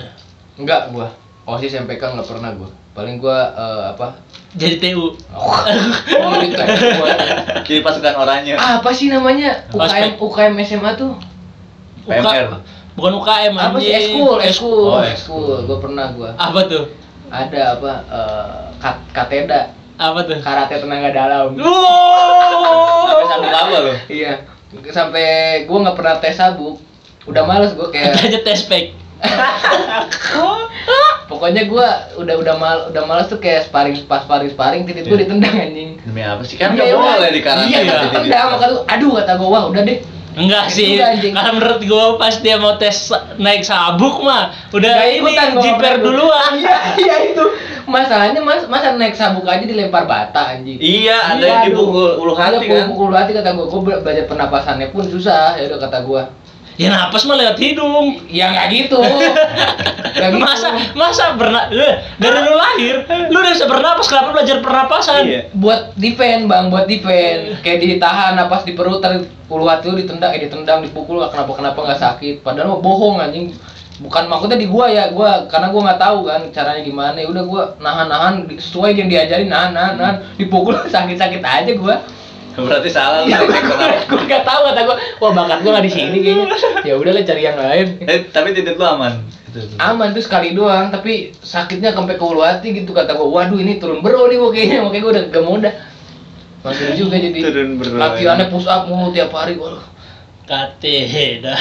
Enggak 0.58 0.82
gua. 0.90 1.12
OSIS 1.46 1.76
MPK 1.78 2.16
enggak 2.16 2.28
pernah 2.28 2.50
gua. 2.56 2.70
Paling 2.96 3.22
gua 3.22 3.38
eh, 3.54 3.84
apa? 3.94 4.18
Jadi 4.58 4.82
TU. 4.82 5.14
Oh, 5.36 5.54
ini 6.42 6.50
kayak 6.50 6.98
gua. 6.98 7.08
Jadi 7.62 7.80
pasukan 7.84 8.16
oranye. 8.18 8.58
Ah, 8.58 8.82
apa 8.82 8.90
sih 8.90 9.12
namanya? 9.12 9.68
UKM 9.70 10.18
UKM 10.18 10.54
SMA 10.66 10.92
tuh. 10.98 11.14
PMR. 12.08 12.58
Bukan 12.98 13.14
UKM 13.22 13.54
Apa 13.54 13.78
sih? 13.78 13.94
Eskul, 13.94 14.42
eskul. 14.42 14.90
Oh, 14.90 15.04
eskul. 15.06 15.62
Gua 15.70 15.78
pernah 15.78 16.10
gua. 16.10 16.34
Apa 16.34 16.66
tuh? 16.66 16.90
Ada 17.30 17.78
apa? 17.78 17.92
eh, 18.08 18.60
kat 18.80 18.98
kateda 19.12 19.76
Apa 19.98 20.20
tuh? 20.24 20.38
karate 20.40 20.78
tenaga 20.78 21.10
dalam. 21.10 21.58
Sampai 21.58 23.25
sabuk 23.27 23.51
apa 23.51 23.75
lu? 23.80 23.94
Iya. 24.08 24.34
Sampai 24.89 25.27
gua 25.66 25.77
nggak 25.84 25.98
pernah 25.98 26.16
tes 26.18 26.36
sabuk. 26.36 26.77
Udah 27.25 27.44
males 27.44 27.74
gua 27.74 27.89
kayak 27.89 28.13
Kita 28.13 28.27
aja 28.27 28.39
tes 28.42 28.62
pack. 28.63 28.86
pokoknya 31.27 31.66
gua 31.66 31.88
udah 32.16 32.36
udah 32.38 32.56
mal 32.56 32.77
udah 32.88 33.04
males 33.04 33.25
tuh 33.25 33.38
kayak 33.38 33.66
sparring 33.66 33.98
pas 34.06 34.22
sparring 34.22 34.54
sparring 34.54 34.86
titik 34.86 35.04
gua 35.04 35.18
Iya. 35.18 35.22
ditendang 35.25 35.56
anjing. 35.58 35.89
Demi 36.00 36.22
apa 36.22 36.42
sih? 36.42 36.56
Kan 36.56 36.72
Iya, 36.72 36.86
nggak 36.86 36.88
udah. 36.94 37.01
boleh 37.12 37.30
di 37.30 37.42
karate. 37.42 37.66
Iya, 37.68 37.80
Iya. 37.82 37.98
tendang 38.13 38.48
maka 38.54 38.66
tuh 38.70 38.82
aduh 38.86 39.12
kata 39.18 39.34
gua 39.36 39.50
wah 39.50 39.63
udah 39.68 39.82
deh. 39.82 40.00
Enggak 40.38 40.66
sih. 40.70 41.01
Kalau 41.34 41.51
menurut 41.58 41.82
gua 41.84 42.06
pas 42.16 42.38
dia 42.38 42.56
mau 42.56 42.77
tes 42.77 43.10
naik 43.36 43.66
sabuk 43.66 44.22
mah 44.22 44.54
udah 44.70 44.94
ini 45.10 45.34
jiper 45.58 45.98
duluan. 46.00 46.54
Iya, 46.54 46.77
iya 46.96 47.16
itu. 47.34 47.46
Masalahnya 47.88 48.39
mas, 48.39 48.67
masa 48.67 48.94
naik 48.94 49.15
sabuk 49.15 49.44
aja 49.44 49.63
dilempar 49.63 50.03
bata 50.03 50.51
anjing. 50.51 50.75
Iya, 50.75 51.15
ada 51.15 51.39
Iya, 51.39 51.48
yang 51.48 51.60
aduh. 51.63 51.72
dipukul 51.72 52.10
ulu 52.20 52.34
hati 52.36 52.56
Iya, 52.62 52.84
kan. 52.84 52.88
pukul 52.91 53.10
hati 53.10 53.32
kata 53.32 53.50
gua, 53.53 53.65
gua 53.65 53.82
be- 53.82 54.01
belajar 54.03 54.25
pernapasannya 54.27 54.91
pun 54.91 55.03
susah, 55.03 55.56
ya 55.56 55.65
udah 55.65 55.79
kata 55.82 56.03
gua. 56.03 56.24
Ya 56.75 56.94
napas 56.94 57.25
mah 57.25 57.34
lewat 57.34 57.58
hidung. 57.58 58.22
Ya 58.27 58.51
nggak 58.51 58.67
gitu. 58.70 59.01
Nggak 60.13 60.29
gitu. 60.29 60.38
Masa 60.39 60.67
masa 60.94 61.24
berna 61.34 61.70
lu, 61.70 61.82
dari 62.17 62.38
lu 62.39 62.53
lahir 62.53 62.96
lu 63.29 63.38
udah 63.39 63.50
bisa 63.50 63.65
bernapas 63.65 64.06
kenapa 64.06 64.29
belajar 64.32 64.58
pernapasan? 64.60 65.22
Iya. 65.25 65.41
buat 65.53 65.96
defend 65.96 66.46
bang, 66.46 66.67
buat 66.67 66.86
defend. 66.86 67.58
Kayak 67.62 67.82
ditahan 67.82 68.36
napas 68.36 68.62
di 68.62 68.74
perut, 68.74 69.00
terus 69.00 69.25
ulu 69.48 69.65
hati 69.65 69.88
lu 69.88 69.96
ditendang, 69.96 70.29
eh 70.32 70.44
ditendang, 70.44 70.84
dipukul 70.84 71.17
kenapa 71.24 71.50
kenapa 71.51 71.79
nggak 71.82 71.98
sakit. 72.00 72.36
Padahal 72.41 72.77
mah 72.77 72.79
bohong 72.79 73.17
anjing. 73.17 73.56
Bukan 73.98 74.30
maksudnya 74.30 74.62
di 74.62 74.70
gua 74.70 74.86
ya, 74.94 75.10
gua 75.10 75.50
karena 75.50 75.74
gua 75.74 75.82
nggak 75.89 76.01
tahu 76.01 76.20
kan 76.30 76.42
caranya 76.54 76.82
gimana. 76.86 77.18
Ya 77.18 77.27
udah 77.34 77.44
gua 77.50 77.63
nahan-nahan 77.82 78.46
sesuai 78.46 78.94
yang 78.94 79.10
diajarin 79.10 79.50
nahan 79.50 79.74
nahan 79.74 79.96
nahan 79.98 80.16
dipukul 80.38 80.77
sakit-sakit 80.94 81.42
aja 81.42 81.74
gua. 81.74 82.06
Berarti 82.58 82.89
salah 82.89 83.22
lu. 83.22 83.30
Teknik 83.30 83.63
kenapa. 83.70 84.01
gue 84.10 84.24
gak 84.25 84.42
tahu 84.42 84.62
kata 84.66 84.80
gue, 84.82 84.98
wah 85.22 85.30
bakat 85.30 85.60
gue 85.62 85.72
gak 85.77 85.86
di 85.86 85.94
sini 85.94 86.18
kayaknya. 86.25 86.46
Ya 86.82 86.94
udahlah 86.98 87.22
cari 87.22 87.42
yang 87.46 87.58
lain. 87.62 87.88
Eh, 88.01 88.20
tapi 88.34 88.58
titik 88.58 88.82
lu 88.82 88.86
aman. 88.86 89.22
Aman 89.77 90.10
tuh 90.18 90.25
sekali 90.25 90.58
doang, 90.58 90.89
tapi 90.89 91.38
sakitnya 91.38 91.94
sampai 91.94 92.18
ke 92.18 92.25
ulu 92.25 92.42
hati 92.42 92.74
gitu 92.74 92.98
kata 92.98 93.13
gue. 93.13 93.30
Waduh 93.30 93.62
ini 93.62 93.77
turun 93.77 94.01
bro 94.01 94.25
nih 94.25 94.42
gue 94.42 94.50
kayaknya, 94.50 94.77
makanya 94.82 95.01
gue 95.06 95.12
udah 95.13 95.24
gak 95.30 95.44
mau 95.46 95.56
udah. 95.62 95.74
Makin 96.66 96.98
juga 96.98 97.16
jadi 97.22 97.39
Turun 97.46 97.70
bro. 97.77 97.94
latihannya 97.94 98.46
push 98.50 98.66
up 98.66 98.89
mulu 98.89 99.13
tiap 99.13 99.30
hari 99.38 99.54
waduh. 99.62 99.86
Kateda. 100.50 101.54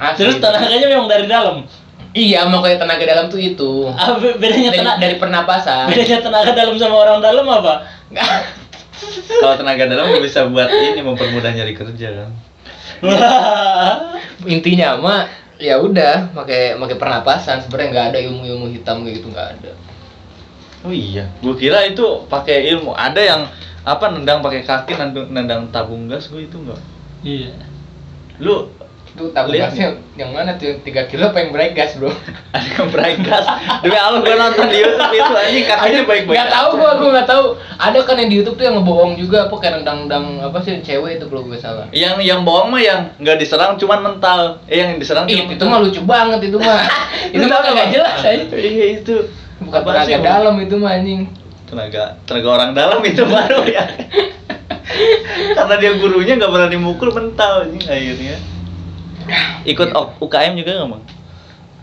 Asli. 0.00 0.16
Terus 0.24 0.36
tenaganya 0.40 0.86
memang 0.88 1.06
dari 1.06 1.28
dalam. 1.28 1.68
Iya, 2.10 2.42
mau 2.48 2.58
kayak 2.58 2.82
tenaga 2.82 3.04
dalam 3.06 3.26
tuh 3.28 3.38
itu. 3.38 3.86
Ah, 3.86 4.18
be- 4.18 4.34
bedanya 4.34 4.72
Dari, 4.72 4.80
tenaga 4.82 4.98
dari 4.98 5.14
pernapasan. 5.14 5.86
bedanya 5.86 6.18
tenaga 6.18 6.50
dalam 6.50 6.74
sama 6.74 6.96
orang 6.98 7.18
dalam 7.20 7.46
apa? 7.46 7.86
Kalau 9.40 9.54
tenaga 9.54 9.84
dalam 9.86 10.10
bisa 10.18 10.44
buat 10.44 10.66
ini 10.66 11.00
mempermudah 11.00 11.52
nyari 11.52 11.72
kerja 11.72 12.08
kan. 12.18 12.30
Intinya 14.44 14.96
mah 14.96 15.20
ya 15.60 15.76
udah 15.76 16.32
pakai 16.32 16.74
pakai 16.74 16.96
pernapasan 16.96 17.60
sebenarnya 17.60 17.88
nggak 17.92 18.06
ada 18.12 18.18
ilmu-ilmu 18.24 18.66
hitam 18.72 19.04
kayak 19.04 19.20
gitu 19.20 19.28
nggak 19.30 19.48
ada. 19.56 19.72
Oh 20.80 20.92
iya, 20.92 21.28
gua 21.44 21.54
kira 21.54 21.84
itu 21.84 22.04
pakai 22.26 22.72
ilmu. 22.72 22.96
Ada 22.96 23.20
yang 23.20 23.42
apa 23.80 24.04
nendang 24.10 24.40
pakai 24.40 24.64
kaki 24.64 24.96
nendang, 24.96 25.28
nendang 25.28 25.62
tabung 25.68 26.08
gas 26.08 26.28
gua 26.28 26.40
itu 26.40 26.56
enggak. 26.56 26.80
Iya. 27.20 27.52
Lu 28.40 28.72
Itu 29.20 29.36
tabung 29.36 29.52
Lihat 29.52 29.76
gasnya 29.76 30.00
yang 30.16 30.32
mana 30.32 30.56
tuh 30.56 30.80
3 30.80 31.12
kilo 31.12 31.28
apa 31.28 31.44
yang 31.44 31.52
break 31.52 31.76
gas, 31.76 31.92
Bro? 32.00 32.08
ada 32.56 33.04
yang 33.04 33.20
gas. 33.20 33.44
Demi 33.84 33.96
Allah 34.00 34.20
gua 34.24 34.36
nonton 34.40 34.66
di 34.72 34.80
YouTube 34.80 35.12
itu 35.12 35.32
anjing 35.44 35.64
kakinya 35.68 36.00
baik-baik. 36.08 36.36
Nggak 36.40 36.48
tahu 36.48 36.68
gua, 36.80 36.90
gua 36.96 37.10
nggak 37.20 37.28
tahu. 37.28 37.44
Ada 37.76 37.98
kan 38.08 38.16
yang 38.16 38.28
di 38.32 38.36
YouTube 38.40 38.56
tuh 38.56 38.64
yang 38.64 38.76
ngebohong 38.80 39.12
juga 39.20 39.38
apa 39.44 39.54
kayak 39.60 39.72
nendang-nendang 39.84 40.24
apa 40.40 40.56
sih 40.64 40.80
cewek 40.80 41.20
itu 41.20 41.24
kalau 41.28 41.42
gue 41.44 41.58
salah. 41.60 41.84
Yang 41.92 42.16
yang 42.24 42.40
bohong 42.48 42.72
mah 42.72 42.80
yang 42.80 43.12
nggak 43.20 43.36
diserang 43.36 43.76
cuman 43.76 44.00
mental. 44.00 44.40
Eh 44.64 44.80
yang 44.80 44.96
diserang 44.96 45.28
Ih, 45.28 45.44
cuma 45.44 45.52
itu 45.52 45.64
mah 45.68 45.80
lucu 45.84 46.00
banget 46.08 46.40
itu 46.48 46.56
mah. 46.56 46.80
itu 47.36 47.44
mah 47.44 47.60
kagak 47.60 47.88
jelas 47.92 48.16
aja. 48.24 48.44
Iya 48.56 48.86
itu. 49.04 49.16
Bukan 49.60 49.80
tenaga 49.84 50.16
dalam 50.16 50.54
itu 50.64 50.74
mah 50.80 50.96
anjing. 50.96 51.28
Tenaga 51.68 52.16
tenaga 52.24 52.48
orang 52.48 52.70
dalam 52.72 53.00
itu 53.04 53.20
baru 53.28 53.68
ya. 53.68 53.84
Karena 55.54 55.74
dia 55.76 55.92
gurunya 56.00 56.40
nggak 56.40 56.52
pernah 56.52 56.68
dimukul 56.72 57.12
mental 57.12 57.68
anjing 57.68 57.84
akhirnya. 57.84 58.59
Ikut 59.64 59.88
O- 59.92 60.12
UKM 60.20 60.54
juga 60.54 60.70
nggak 60.76 60.88
bang? 60.88 61.02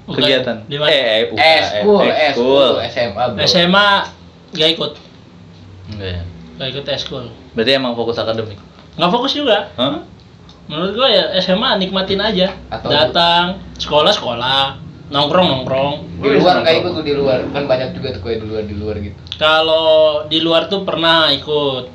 Kegiatan? 0.07 0.57
Di 0.65 0.75
mana? 0.79 0.89
Eh, 0.89 1.03
eh, 1.03 1.21
UKM. 1.27 1.43
Eh, 1.43 1.61
school, 1.63 2.03
eh, 2.05 2.31
school, 2.31 2.73
SMA, 2.81 3.23
Bro. 3.27 3.39
SMA 3.43 3.87
gak 4.49 4.69
ikut, 4.71 4.91
Enggak 5.91 6.09
ya. 6.09 6.21
gak 6.55 6.67
ikut 6.71 6.85
eskul. 6.87 7.25
Berarti 7.51 7.71
emang 7.73 7.91
fokus 7.93 8.15
akademik. 8.15 8.55
Nggak 8.95 9.11
fokus 9.11 9.35
juga. 9.35 9.67
Hah? 9.75 9.99
Menurut 10.67 10.95
gua 10.95 11.07
ya 11.07 11.23
SMA 11.37 11.75
nikmatin 11.77 12.19
aja. 12.19 12.55
Atau- 12.67 12.87
Datang, 12.87 13.45
sekolah 13.75 14.11
sekolah, 14.11 14.79
nongkrong 15.07 15.47
nongkrong. 15.47 15.93
Di 16.19 16.39
luar 16.39 16.63
kayak 16.63 16.81
ikut 16.81 16.91
tuh 16.95 17.03
di 17.03 17.13
luar. 17.13 17.43
Kan 17.51 17.67
banyak 17.67 17.91
juga 17.91 18.15
tuh 18.15 18.21
kayak 18.21 18.39
di 18.41 18.47
luar 18.47 18.63
di 18.63 18.75
luar 18.75 18.95
gitu. 18.97 19.19
Kalau 19.35 20.23
di 20.25 20.39
luar 20.39 20.67
tuh 20.67 20.81
pernah 20.81 21.27
ikut, 21.29 21.91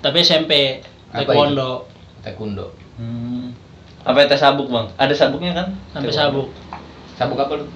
tapi 0.00 0.22
SMP 0.22 0.82
taekwondo 1.10 1.86
Taekwondo. 2.22 2.66
Hmm. 2.96 3.54
Apa 4.06 4.30
tes 4.30 4.38
sabuk 4.38 4.70
bang? 4.70 4.86
Ada 4.94 5.14
sabuknya 5.18 5.50
kan? 5.50 5.68
sampai 5.90 6.14
sabuk. 6.14 6.54
Sabuk 7.18 7.42
apa 7.42 7.58
lu? 7.58 7.66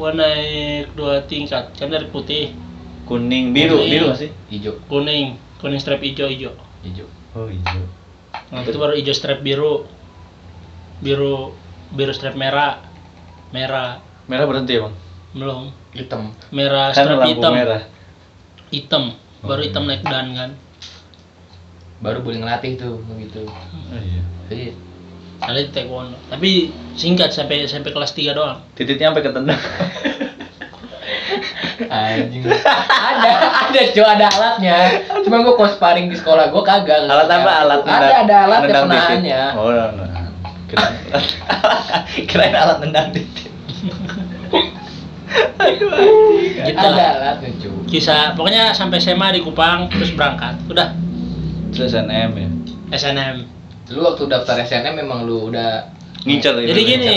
Gua 0.00 0.16
naik 0.16 0.96
dua 0.96 1.20
tingkat, 1.28 1.76
kan 1.76 1.92
dari 1.92 2.08
putih, 2.08 2.56
Kuning, 3.04 3.52
biru, 3.52 3.84
Kuning. 3.84 3.92
biru 3.92 4.08
sih? 4.16 4.30
Hijau. 4.48 4.80
kuning, 4.88 5.36
kuning 5.60 5.80
strap 5.80 6.00
hijau 6.00 6.28
hijau. 6.28 6.56
Hijau. 6.80 7.08
Oh 7.36 7.48
hijau. 7.52 7.84
Nah, 8.48 8.64
itu 8.64 8.78
baru 8.80 8.96
hijau 8.96 9.12
strap 9.12 9.44
biru, 9.44 9.84
biru 11.04 11.52
biru 11.92 12.12
strap 12.16 12.32
merah, 12.36 12.80
merah 13.52 14.00
Merah 14.28 14.44
berhenti 14.44 14.76
ya 14.76 14.84
bang? 14.88 14.94
belum, 15.36 15.72
Hitam. 15.92 16.32
merah 16.48 16.92
Kan 16.96 17.04
strap 17.04 17.28
hitam, 17.28 17.52
merah. 17.52 17.82
hitam, 18.72 19.04
baru 19.44 19.60
Oh, 19.60 19.64
hitam 19.68 19.84
iya. 19.84 19.88
naik 19.92 20.02
dan 20.04 20.26
kan. 20.32 20.50
Baru 22.00 22.24
boleh 22.24 22.40
ngelatih 22.40 22.80
tuh 22.80 23.00
begitu. 23.04 23.44
Oh 23.44 24.00
iya. 24.00 24.22
Iya. 24.48 24.72
Ada 25.38 25.60
di 25.62 25.70
taekwondo, 25.70 26.18
tapi 26.26 26.74
singkat 26.98 27.30
sampai 27.30 27.62
sampai 27.70 27.94
kelas 27.94 28.10
3 28.10 28.34
doang. 28.34 28.58
Titiknya 28.74 29.14
sampai 29.14 29.22
ketendang. 29.22 29.60
Anjing. 31.88 32.42
ada, 32.42 33.30
ada 33.70 33.80
cuy, 33.94 34.02
ada 34.02 34.26
alatnya. 34.34 34.78
Cuma 35.22 35.46
gua 35.46 35.54
kalau 35.54 35.70
sparring 35.70 36.10
di 36.10 36.18
sekolah 36.18 36.50
gua 36.50 36.62
kagak. 36.66 37.06
alat 37.06 37.30
apa? 37.30 37.50
Alat 37.64 37.80
Ada, 37.86 38.06
ada 38.26 38.66
titik. 38.66 38.82
penahannya. 38.82 39.42
Oh, 39.54 39.70
no, 39.70 39.84
no. 39.94 40.04
Kirain, 40.68 40.94
kirain 42.28 42.54
alat 42.58 42.78
nendang 42.82 43.14
titik. 43.14 43.48
Aduh. 45.62 45.90
Gitu 46.66 46.76
Ada 46.82 47.04
alatnya 47.14 47.50
cuy. 47.62 47.86
Kisah, 47.86 48.34
pokoknya 48.34 48.74
sampai 48.74 48.98
SMA 48.98 49.38
di 49.38 49.40
Kupang 49.46 49.86
terus 49.88 50.10
berangkat. 50.12 50.58
Udah 50.66 50.92
Terus 51.72 51.94
SNM 51.94 52.30
ya. 52.34 52.48
SNM. 52.96 53.36
Lu 53.88 54.04
waktu 54.04 54.28
daftar 54.28 54.60
SNM 54.64 55.00
memang 55.04 55.24
lu 55.24 55.48
udah 55.48 55.98
Ngincer 56.26 56.54
ya. 56.60 56.66
Jadi 56.74 56.82
gini, 56.82 57.14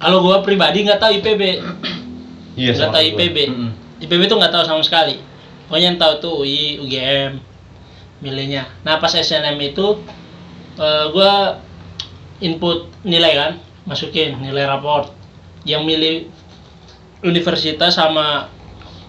kalau 0.00 0.24
gua 0.24 0.40
pribadi 0.40 0.82
nggak 0.82 0.98
tahu 0.98 1.20
IPB, 1.20 1.42
Iya, 2.58 2.70
nggak 2.74 2.90
sama 2.90 2.94
tahu. 2.98 3.06
IPB. 3.14 3.36
Mm-mm. 3.50 3.70
IPB 4.02 4.20
tuh 4.30 4.36
nggak 4.40 4.52
tahu 4.54 4.64
sama 4.66 4.82
sekali. 4.82 5.20
Pokoknya 5.68 5.86
yang 5.94 5.98
tahu 6.00 6.12
tuh 6.22 6.32
UI, 6.44 6.80
UGM, 6.82 7.38
milihnya. 8.24 8.66
Nah 8.82 8.98
pas 8.98 9.12
SNM 9.12 9.58
itu 9.60 10.00
eh, 10.80 11.04
gua 11.12 11.62
input 12.42 12.90
nilai 13.06 13.32
kan, 13.36 13.52
masukin 13.86 14.40
nilai 14.40 14.66
raport. 14.66 15.12
Yang 15.64 15.82
milih 15.86 16.14
universitas 17.24 17.96
sama 17.96 18.52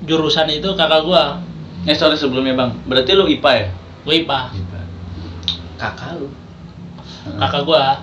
jurusan 0.03 0.47
itu 0.51 0.71
kakak 0.75 1.03
gua, 1.03 1.39
Eh 1.85 1.93
sorry 1.93 2.17
sebelumnya 2.17 2.57
bang, 2.57 2.71
berarti 2.89 3.13
lu 3.13 3.29
IPA 3.29 3.51
ya? 3.53 3.67
gua 4.01 4.13
IPA, 4.15 4.39
IPA. 4.57 4.74
Kakak 5.75 6.17
lu. 6.17 6.27
kakak 7.37 7.61
gua. 7.63 7.99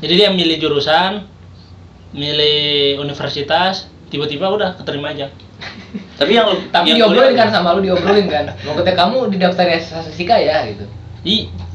Jadi 0.00 0.14
dia 0.16 0.28
milih 0.30 0.56
jurusan, 0.58 1.28
milih 2.10 2.98
universitas, 2.98 3.86
tiba-tiba 4.08 4.48
udah 4.48 4.74
keterima 4.74 5.10
aja. 5.10 5.28
Tapi 6.18 6.32
yang 6.32 6.48
Tapi 6.72 6.90
yang 6.90 7.04
diobrolin 7.04 7.32
kuliah- 7.32 7.40
kan 7.42 7.48
sama 7.52 7.76
lu 7.76 7.80
diobrolin 7.82 8.26
kan. 8.26 8.44
Maksudnya 8.56 8.94
kamu 8.94 9.16
di 9.28 9.36
daftar 9.36 9.66
statistika 9.76 10.36
ya 10.36 10.64
gitu. 10.66 10.84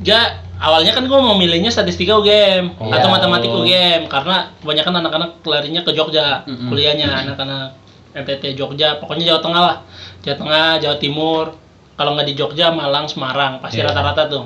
Gak 0.02 0.28
awalnya 0.58 0.92
kan 0.92 1.06
gue 1.06 1.14
mau 1.16 1.36
milihnya 1.36 1.70
statistika 1.70 2.16
UGM 2.16 2.80
Oh. 2.80 2.90
atau 2.90 3.08
matematik 3.08 3.52
UGM 3.52 4.08
karena 4.08 4.50
kebanyakan 4.58 4.94
anak-anak 4.98 5.32
larinya 5.44 5.82
ke 5.82 5.92
Jogja 5.92 6.42
Mm-mm. 6.44 6.72
kuliahnya 6.72 7.06
anak-anak 7.06 7.76
MTT 8.16 8.56
Jogja 8.56 8.98
pokoknya 8.98 9.30
Jawa 9.30 9.42
Tengah 9.44 9.62
lah 9.62 9.78
Jawa 10.24 10.38
Tengah 10.40 10.68
Jawa 10.80 10.96
Timur 10.98 11.46
kalau 11.94 12.16
nggak 12.16 12.26
di 12.26 12.34
Jogja 12.34 12.72
Malang 12.72 13.06
Semarang 13.06 13.60
pasti 13.60 13.84
Iya. 13.84 13.92
rata-rata 13.92 14.26
tuh 14.26 14.44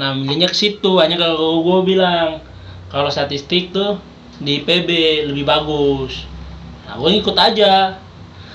nah 0.00 0.16
milihnya 0.16 0.48
ke 0.48 0.56
situ 0.56 0.96
hanya 0.96 1.20
kalau 1.20 1.60
gue 1.60 1.92
bilang 1.92 2.40
kalau 2.88 3.12
statistik 3.12 3.68
tuh 3.68 4.00
di 4.40 4.64
PB 4.64 4.88
lebih 5.28 5.44
bagus 5.44 6.24
nah 6.88 6.96
gue 6.96 7.20
ngikut 7.20 7.36
aja 7.36 8.00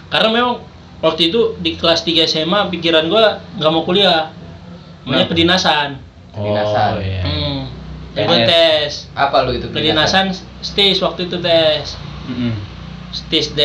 karena 0.09 0.29
memang 0.33 0.65
waktu 1.05 1.29
itu 1.29 1.53
di 1.61 1.77
kelas 1.77 2.01
3 2.01 2.25
SMA 2.25 2.73
pikiran 2.73 3.05
gue 3.05 3.25
nggak 3.61 3.71
mau 3.71 3.85
kuliah 3.85 4.33
maunya 5.05 5.29
kedinasan 5.29 6.01
Kedinasan. 6.35 6.91
Oh, 6.91 6.99
iya. 6.99 7.23
hmm. 7.23 7.57
Ya, 8.11 8.27
Ikut 8.27 8.39
ya. 8.43 8.47
tes 8.47 8.91
Apa 9.15 9.47
lu 9.47 9.55
itu? 9.55 9.71
kedinasan 9.71 10.35
stis 10.59 10.99
waktu 10.99 11.31
itu 11.31 11.39
tes 11.39 11.95
Mm-mm. 12.27 12.51
stis 13.13 13.55
D, 13.55 13.59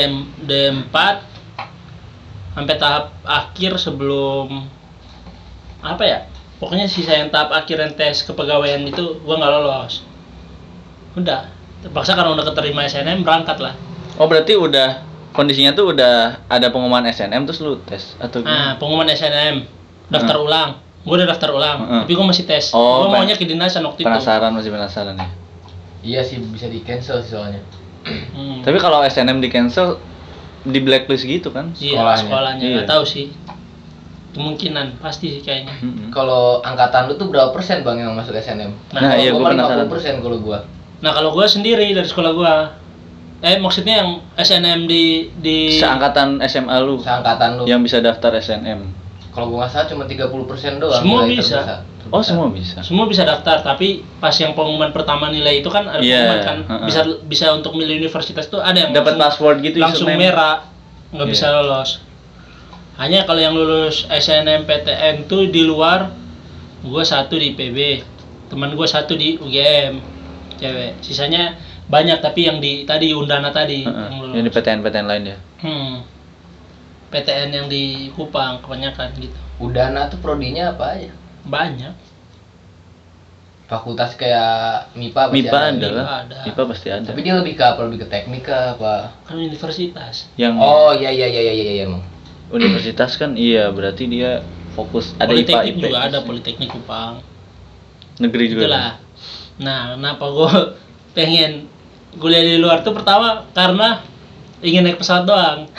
D4 0.47 0.95
sampai 2.55 2.77
tahap 2.79 3.15
akhir 3.23 3.79
sebelum 3.79 4.67
apa 5.81 6.03
ya 6.05 6.19
pokoknya 6.61 6.87
sisa 6.87 7.17
yang 7.17 7.29
tahap 7.29 7.51
akhir 7.55 7.77
yang 7.79 7.95
tes 7.95 8.23
kepegawaian 8.23 8.85
itu 8.85 9.19
gua 9.21 9.35
nggak 9.35 9.51
lolos 9.51 10.05
udah 11.13 11.51
terpaksa 11.81 12.13
karena 12.13 12.31
udah 12.33 12.45
keterima 12.47 12.85
SNM 12.85 13.25
berangkat 13.25 13.59
lah 13.59 13.75
Oh 14.15 14.29
berarti 14.29 14.53
udah 14.53 15.01
kondisinya 15.33 15.73
tuh 15.73 15.91
udah 15.91 16.45
ada 16.45 16.69
pengumuman 16.69 17.09
SNM 17.09 17.43
terus 17.43 17.59
lu 17.59 17.81
tes 17.81 18.13
atau 18.17 18.41
nah 18.41 18.45
gimana? 18.45 18.77
pengumuman 18.77 19.09
SNM 19.09 19.57
daftar 20.07 20.37
ulang 20.39 20.71
gua 21.01 21.15
udah 21.17 21.29
daftar 21.29 21.51
ulang 21.51 21.79
Heeh. 21.81 22.01
tapi 22.05 22.13
gua 22.13 22.27
masih 22.29 22.45
tes 22.45 22.71
Oh, 22.71 23.01
gua 23.01 23.09
pen- 23.09 23.25
maunya 23.25 23.35
kedinasan 23.35 23.81
waktu 23.83 24.05
itu 24.05 24.07
penasaran 24.07 24.53
masih 24.53 24.71
penasaran 24.71 25.17
ya. 25.17 25.29
Iya 26.01 26.21
sih 26.21 26.41
bisa 26.43 26.65
di 26.67 26.81
cancel 26.81 27.21
sih 27.21 27.33
soalnya. 27.33 27.61
Hmm. 28.33 28.61
Tapi 28.61 28.77
kalau 28.77 29.01
SNM 29.03 29.37
di 29.39 29.49
cancel 29.49 30.01
di 30.63 30.77
blacklist 30.79 31.25
gitu 31.25 31.49
kan? 31.51 31.73
iya 31.75 31.97
sekolahnya. 31.97 32.21
sekolahnya 32.23 32.65
nggak 32.67 32.85
Iya. 32.85 32.93
tahu 32.93 33.03
sih 33.05 33.27
kemungkinan 34.31 34.99
pasti 34.99 35.27
sih 35.29 35.41
kayaknya 35.41 35.75
Mm-mm. 35.77 36.09
Kalau 36.09 36.61
angkatan 36.61 37.07
lu 37.07 37.15
tuh 37.15 37.27
berapa 37.27 37.51
persen 37.51 37.81
bang 37.81 37.99
yang 38.01 38.15
masuk 38.15 38.33
SNM? 38.33 38.71
Nah, 38.91 39.15
iya, 39.15 39.31
gua 39.31 39.41
gua 39.41 39.51
penasaran. 39.53 39.85
50 39.85 39.93
persen 39.93 40.15
kalau 40.21 40.39
gua. 40.39 40.59
Nah 41.01 41.11
kalau 41.11 41.31
gue 41.33 41.47
sendiri 41.47 41.91
dari 41.91 42.05
sekolah 42.05 42.31
gue, 42.31 42.55
eh 43.43 43.57
maksudnya 43.57 43.95
yang 43.99 44.11
SNM 44.35 44.85
di 44.85 45.05
di 45.35 45.59
Seangkatan 45.75 46.39
SMA 46.45 46.77
lu 46.79 47.01
Seangkatan 47.01 47.57
lu. 47.57 47.63
yang 47.65 47.81
bisa 47.81 47.99
daftar 47.99 48.37
SNM. 48.37 48.85
Kalau 49.31 49.49
gua 49.49 49.65
nggak 49.65 49.71
salah 49.73 49.87
cuma 49.87 50.05
30 50.05 50.21
persen 50.45 50.77
doang. 50.77 51.01
Semua 51.01 51.25
bisa. 51.25 51.59
terbesar. 51.59 51.79
Oh 52.11 52.19
semua 52.21 52.51
bisa. 52.51 52.83
semua 52.83 53.07
bisa 53.07 53.23
daftar, 53.23 53.61
tapi 53.61 54.03
pas 54.19 54.35
yang 54.35 54.53
pengumuman 54.53 54.91
pertama 54.91 55.27
nilai 55.27 55.59
itu 55.59 55.69
kan 55.69 55.87
ada 55.87 55.99
Iya, 55.99 56.27
pengumuman 56.27 56.41
kan 56.43 56.59
heeh. 56.65 56.85
bisa 56.85 57.01
bisa 57.25 57.47
untuk 57.51 57.73
milih 57.73 57.99
universitas 57.99 58.45
tuh 58.45 58.59
ada 58.59 58.75
yang 58.77 58.91
Dapat 58.91 59.15
password 59.17 59.63
gitu 59.63 59.79
langsung 59.79 60.05
username. 60.05 60.27
merah, 60.27 60.67
nggak 61.11 61.23
Iya. 61.25 61.33
bisa 61.33 61.47
lolos. 61.51 61.91
Hanya 63.01 63.25
kalau 63.25 63.41
yang 63.41 63.57
lulus 63.57 64.05
SNMPTN 64.13 65.25
tuh 65.25 65.49
di 65.49 65.65
luar, 65.65 66.13
gue 66.85 67.01
satu 67.01 67.41
di 67.41 67.57
PB, 67.57 68.05
teman 68.53 68.77
gue 68.77 68.85
satu 68.85 69.17
di 69.17 69.41
UGM, 69.41 70.05
cewek. 70.61 71.01
Sisanya 71.01 71.57
banyak 71.89 72.21
tapi 72.21 72.45
yang 72.45 72.61
di 72.61 72.85
tadi 72.85 73.17
Undana 73.17 73.49
tadi 73.57 73.89
yang 73.89 74.21
lulus. 74.21 74.37
Yang 74.37 74.45
di 74.45 74.53
PTN-PTN 74.53 75.07
lain 75.09 75.23
ya. 75.33 75.37
Hmm. 75.65 76.05
PTN 77.09 77.49
yang 77.57 77.67
di 77.73 78.13
Kupang 78.13 78.61
kebanyakan 78.61 79.17
gitu. 79.17 79.39
Udana 79.65 80.13
tuh 80.13 80.21
prodinya 80.21 80.77
apa 80.77 81.01
aja? 81.01 81.11
Banyak. 81.49 81.97
Fakultas 83.65 84.13
kayak 84.13 84.93
MIPA 84.93 85.31
pasti 85.31 85.37
MIPA 85.41 85.59
ada. 85.59 85.89
ada. 86.21 86.39
MIPA 86.45 86.63
pasti 86.69 86.89
ada. 86.93 87.07
Tapi 87.09 87.21
dia 87.25 87.35
lebih 87.41 87.57
ke 87.57 87.65
apa? 87.65 87.81
Lebih 87.89 88.05
ke 88.05 88.09
teknik 88.13 88.45
apa? 88.45 89.17
Kan 89.25 89.41
universitas. 89.41 90.29
Yang 90.37 90.61
Oh 90.61 90.93
iya 90.93 91.09
iya 91.09 91.27
iya 91.33 91.41
iya 91.49 91.55
iya 91.57 91.73
iya 91.81 91.85
emang. 91.89 92.20
Universitas 92.51 93.15
kan 93.15 93.39
iya 93.39 93.71
berarti 93.71 94.11
dia 94.11 94.43
fokus 94.75 95.15
ada 95.19 95.35
IPA 95.35 95.39
Politeknik 95.39 95.75
IPS. 95.75 95.83
juga 95.83 95.99
ada 96.01 96.19
Politeknik 96.23 96.71
Kupang. 96.71 97.15
Negeri 98.21 98.45
juga. 98.53 98.61
Itulah. 98.67 98.91
Nah, 99.61 99.81
kenapa 99.97 100.25
gue 100.31 100.53
pengen 101.17 101.53
kuliah 102.19 102.43
di 102.43 102.57
luar 102.59 102.83
tuh 102.83 102.95
pertama 102.95 103.47
karena 103.55 104.03
ingin 104.61 104.87
naik 104.87 104.99
pesawat 105.01 105.25
doang. 105.27 105.61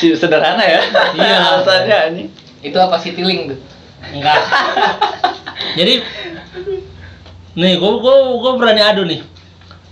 Si 0.00 0.16
sederhana 0.16 0.64
ya. 0.64 0.80
Iya. 1.12 1.36
Alasannya 1.60 1.98
ini. 2.14 2.24
Itu 2.64 2.78
apa 2.80 2.96
Citylink 2.96 3.52
tuh? 3.52 3.58
Enggak. 4.16 4.38
Jadi 5.76 6.00
nih 7.58 7.74
gue 7.76 7.92
gue 8.00 8.16
gue 8.40 8.52
berani 8.56 8.80
adu 8.80 9.04
nih. 9.04 9.20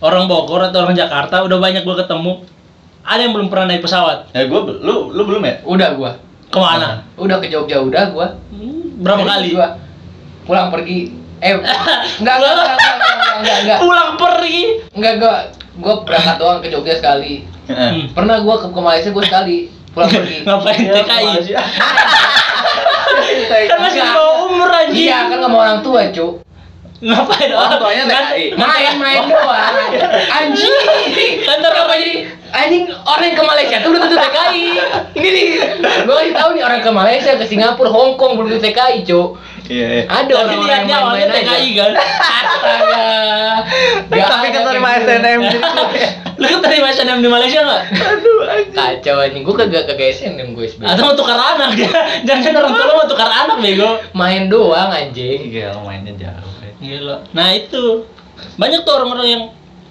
Orang 0.00 0.30
Bogor 0.30 0.64
atau 0.64 0.86
orang 0.86 0.96
Jakarta 0.96 1.44
udah 1.44 1.58
banyak 1.60 1.84
gue 1.84 1.96
ketemu. 1.98 2.40
Ada 3.08 3.20
yang 3.24 3.32
belum 3.32 3.48
pernah 3.48 3.66
naik 3.66 3.80
pesawat. 3.80 4.28
Ya 4.30 4.44
gua 4.44 4.68
lu 4.68 5.08
lu 5.10 5.22
belum 5.24 5.40
ya? 5.40 5.64
Udah 5.64 5.96
gua. 5.96 6.20
Ke 6.48 6.58
mana? 6.60 7.08
Udah 7.16 7.40
ke 7.40 7.48
Jogja 7.48 7.80
udah 7.80 8.12
gua. 8.12 8.36
Hmm, 8.52 9.00
Berapa 9.00 9.20
Jadi 9.20 9.30
kali? 9.30 9.48
Gua 9.54 9.68
pulang 10.44 10.68
pergi. 10.68 10.98
Eh, 11.38 11.52
enggak 12.20 12.34
enggak 12.36 12.52
enggak 12.52 12.68
enggak 12.68 12.74
enggak 12.76 13.36
enggak 13.38 13.56
enggak. 13.58 13.78
Pulang 13.80 14.10
pergi. 14.14 14.60
Enggak 14.92 15.14
gua 15.16 15.34
gua 15.78 15.94
berangkat 16.04 16.36
doang 16.36 16.58
ke 16.60 16.68
Jogja 16.68 16.94
sekali. 16.94 17.48
Heeh. 17.64 17.90
Hmm. 17.90 18.04
Pernah 18.12 18.36
gua 18.40 18.60
ke, 18.60 18.66
ke 18.68 18.80
Malaysia 18.80 19.08
gua 19.08 19.24
sekali 19.24 19.56
pulang 19.88 20.10
pergi. 20.10 20.36
Ngapain 20.46 20.78
Ya, 20.78 20.92
TKI? 20.94 21.32
Kan 23.48 23.78
masih 23.78 24.00
Enggak. 24.00 24.14
bawa 24.14 24.32
umur 24.44 24.68
anjing. 24.68 25.04
Iya 25.04 25.18
kan 25.26 25.38
sama 25.40 25.56
orang 25.58 25.78
tua, 25.80 26.00
Cuk. 26.10 26.32
Ngapain 26.98 27.50
Orang 27.50 27.78
tuanya 27.78 28.04
Kan- 28.04 28.26
TKI. 28.28 28.44
Main-main 28.52 29.22
doang. 29.24 29.74
Anjing. 30.28 31.32
Kan 31.42 31.56
ntar 31.58 31.70
Kenapa 31.70 31.94
jadi 31.94 32.14
anjing 32.48 32.84
orang 32.88 33.24
yang 33.24 33.36
ke 33.36 33.44
Malaysia 33.44 33.76
tuh 33.78 33.88
belum 33.88 34.02
tentu 34.02 34.18
TKI. 34.18 34.64
Ini 35.14 35.28
nih. 35.28 35.46
Gua 36.02 36.14
kasih 36.18 36.34
tahu 36.34 36.48
nih 36.52 36.62
orang 36.62 36.80
ke 36.80 36.90
Malaysia, 36.90 37.32
ke 37.34 37.44
Singapura, 37.44 37.86
Hong 37.88 38.14
Kong 38.14 38.34
belum 38.34 38.48
tentu 38.52 38.66
TKI, 38.66 38.98
Cuk. 39.04 39.28
Iya, 39.68 39.86
iya. 39.86 40.02
Ada 40.08 40.32
orang-orang 40.34 40.82
yang 40.82 41.02
main-main 41.06 41.28
aja. 41.28 41.54
TKI 41.54 41.68
kan. 41.72 41.92
Astaga. 41.94 43.06
Gak 44.08 44.26
Tapi 44.26 44.46
keterima 44.50 44.88
gitu. 44.90 45.06
SNM. 45.06 45.40
Lu 46.34 46.46
kan 46.48 46.60
tadi 46.60 46.76
SNM 46.80 47.18
di 47.20 47.28
Malaysia 47.28 47.60
nggak? 47.60 47.82
Aduh, 47.92 48.38
anjing. 48.48 48.74
Kacau 48.74 49.16
anjing, 49.20 49.42
gua 49.44 49.54
kagak 49.56 49.84
kagak 49.86 50.08
SNM 50.10 50.48
gue 50.50 50.66
SB. 50.66 50.80
Atau 50.82 51.02
mau 51.04 51.14
tukar 51.14 51.36
anak 51.36 51.70
dia? 51.78 51.90
Jangan 52.24 52.58
orang 52.58 52.72
tua 52.74 52.92
mau 52.92 53.06
tukar 53.06 53.28
anak 53.28 53.60
bego. 53.60 54.02
Main 54.12 54.48
doang 54.48 54.88
anjing. 54.88 55.46
Iya, 55.46 55.76
mainnya 55.78 56.10
jauh. 56.16 56.57
Gila. 56.78 57.26
Nah 57.34 57.48
itu 57.52 58.06
banyak 58.54 58.86
tuh 58.86 58.92
orang-orang 58.94 59.26
yang 59.28 59.42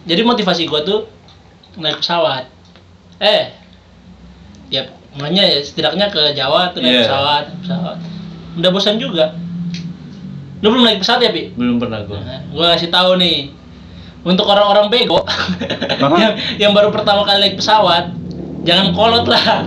jadi 0.07 0.23
motivasi 0.23 0.65
gua 0.65 0.81
tuh 0.81 1.07
naik 1.75 1.99
pesawat. 1.99 2.47
Eh, 3.19 3.51
ya 4.71 4.87
mulanya 5.17 5.43
ya 5.43 5.59
setidaknya 5.59 6.07
ke 6.07 6.31
Jawa 6.31 6.71
tuh 6.71 6.79
naik 6.79 6.93
Iya. 6.95 7.03
pesawat, 7.09 7.45
pesawat. 7.65 7.97
Udah 8.55 8.69
bosan 8.71 8.97
juga. 8.97 9.35
Lu 10.63 10.73
belum 10.73 10.85
naik 10.85 11.03
pesawat 11.03 11.21
ya, 11.21 11.31
Pi? 11.33 11.53
Belum 11.53 11.77
pernah 11.77 12.01
gua. 12.07 12.17
Nah, 12.23 12.39
gua 12.49 12.65
kasih 12.73 12.89
tahu 12.89 13.19
nih. 13.19 13.51
Untuk 14.27 14.43
orang-orang 14.43 14.91
bego 14.91 15.23
yang, 16.19 16.35
yang 16.59 16.71
baru 16.75 16.91
pertama 16.91 17.23
kali 17.23 17.39
naik 17.39 17.55
pesawat, 17.55 18.11
jangan 18.67 18.91
kolot 18.91 19.25
lah. 19.25 19.63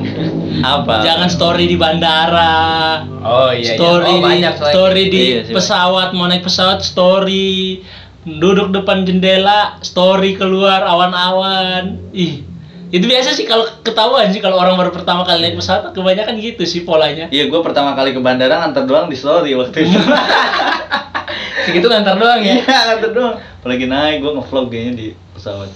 Apa? 0.61 1.00
Jangan 1.00 1.26
story 1.26 1.64
di 1.64 1.75
bandara. 1.75 3.00
Oh 3.19 3.49
iya 3.49 3.75
story 3.75 4.12
Oh, 4.12 4.21
banyak 4.21 4.55
soalnya. 4.55 4.70
story 4.70 5.03
di 5.09 5.22
Iya 5.40 5.40
pesawat 5.51 6.12
mau 6.12 6.29
naik 6.29 6.44
pesawat 6.44 6.81
story 6.81 7.81
duduk 8.20 8.68
depan 8.70 9.03
jendela 9.03 9.81
story 9.81 10.37
keluar 10.37 10.85
awan-awan 10.85 11.96
ih 12.12 12.44
itu 12.90 13.07
biasa 13.07 13.33
sih 13.33 13.46
kalau 13.46 13.64
ketahuan 13.81 14.29
sih 14.29 14.38
kalau 14.38 14.59
orang 14.59 14.77
baru 14.77 14.90
pertama 14.90 15.24
kali 15.24 15.40
naik 15.40 15.57
pesawat 15.57 15.88
kebanyakan 15.90 16.37
gitu 16.37 16.61
sih 16.62 16.83
polanya 16.83 17.31
Iya, 17.31 17.48
gua 17.48 17.62
pertama 17.62 17.94
kali 17.94 18.12
ke 18.12 18.20
bandara 18.20 18.61
nganter 18.61 18.85
doang 18.85 19.07
di 19.07 19.16
story 19.16 19.55
waktu 19.55 19.87
itu. 19.87 19.96
Segitu 21.64 21.87
ngantar 21.87 22.16
doang 22.16 22.40
ya. 22.40 22.55
Iya, 22.59 22.79
nganter 22.90 23.11
doang. 23.12 23.37
Apalagi 23.61 23.85
naik 23.87 24.16
gua 24.20 24.33
ngevlog 24.37 24.66
kayaknya 24.68 24.92
di 24.94 25.07
pesawat. 25.33 25.70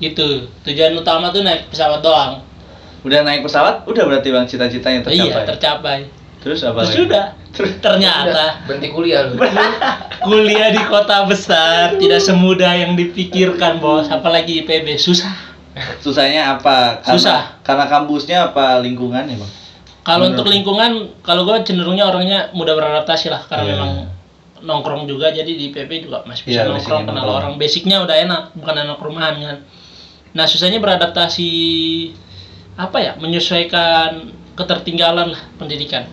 gitu 0.00 0.48
tujuan 0.64 0.96
utama 0.96 1.28
tuh 1.28 1.44
naik 1.44 1.68
pesawat 1.68 2.00
doang 2.00 2.40
Udah 3.00 3.20
naik 3.20 3.42
pesawat, 3.42 3.84
udah 3.84 4.04
berarti 4.04 4.28
Bang 4.28 4.44
cita-citanya 4.44 5.00
tercapai. 5.00 5.24
iya 5.24 5.36
tercapai 5.42 5.98
Terus 6.40 6.60
apa 6.62 6.80
lagi? 6.82 6.96
sudah 6.96 7.24
ternyata 7.52 8.64
Berhenti 8.64 8.88
kuliah 8.88 9.24
lu. 9.24 9.36
kuliah 10.26 10.68
di 10.68 10.82
kota 10.84 11.24
besar 11.24 11.96
tidak 11.96 12.18
semudah 12.18 12.72
yang 12.74 12.92
dipikirkan 12.94 13.76
bos 13.76 14.08
apalagi 14.08 14.60
IPB 14.60 14.96
susah 14.96 15.32
Susahnya 15.98 16.50
apa? 16.52 16.98
Karena, 17.00 17.14
Susah. 17.14 17.40
Karena 17.62 17.86
kampusnya 17.86 18.50
apa 18.50 18.80
lingkungannya, 18.80 19.38
Bang? 19.38 19.52
Kalau 20.02 20.26
untuk 20.26 20.44
lingkungan, 20.44 20.92
kalau 21.22 21.46
gue 21.46 21.56
cenderungnya 21.62 22.04
orangnya 22.04 22.50
mudah 22.50 22.74
beradaptasi 22.74 23.30
lah, 23.30 23.46
karena 23.46 23.64
Iya. 23.64 23.72
memang 23.72 23.90
nongkrong 24.60 25.06
juga, 25.06 25.30
jadi 25.30 25.46
di 25.46 25.70
PP 25.70 26.04
juga 26.04 26.26
masih 26.26 26.42
bisa 26.42 26.60
Iya, 26.60 26.74
nongkrong, 26.74 27.06
kenal 27.06 27.22
nongkrong. 27.22 27.38
orang. 27.38 27.52
Basicnya 27.56 28.02
udah 28.02 28.16
enak, 28.18 28.42
bukan 28.52 28.76
anak 28.76 28.98
rumahan 28.98 29.34
kan. 29.38 29.56
Nah 30.32 30.44
susahnya 30.44 30.82
beradaptasi 30.82 31.48
apa 32.80 32.96
ya, 32.96 33.12
menyesuaikan 33.20 34.32
ketertinggalan 34.56 35.36
lah 35.36 35.42
pendidikan. 35.60 36.08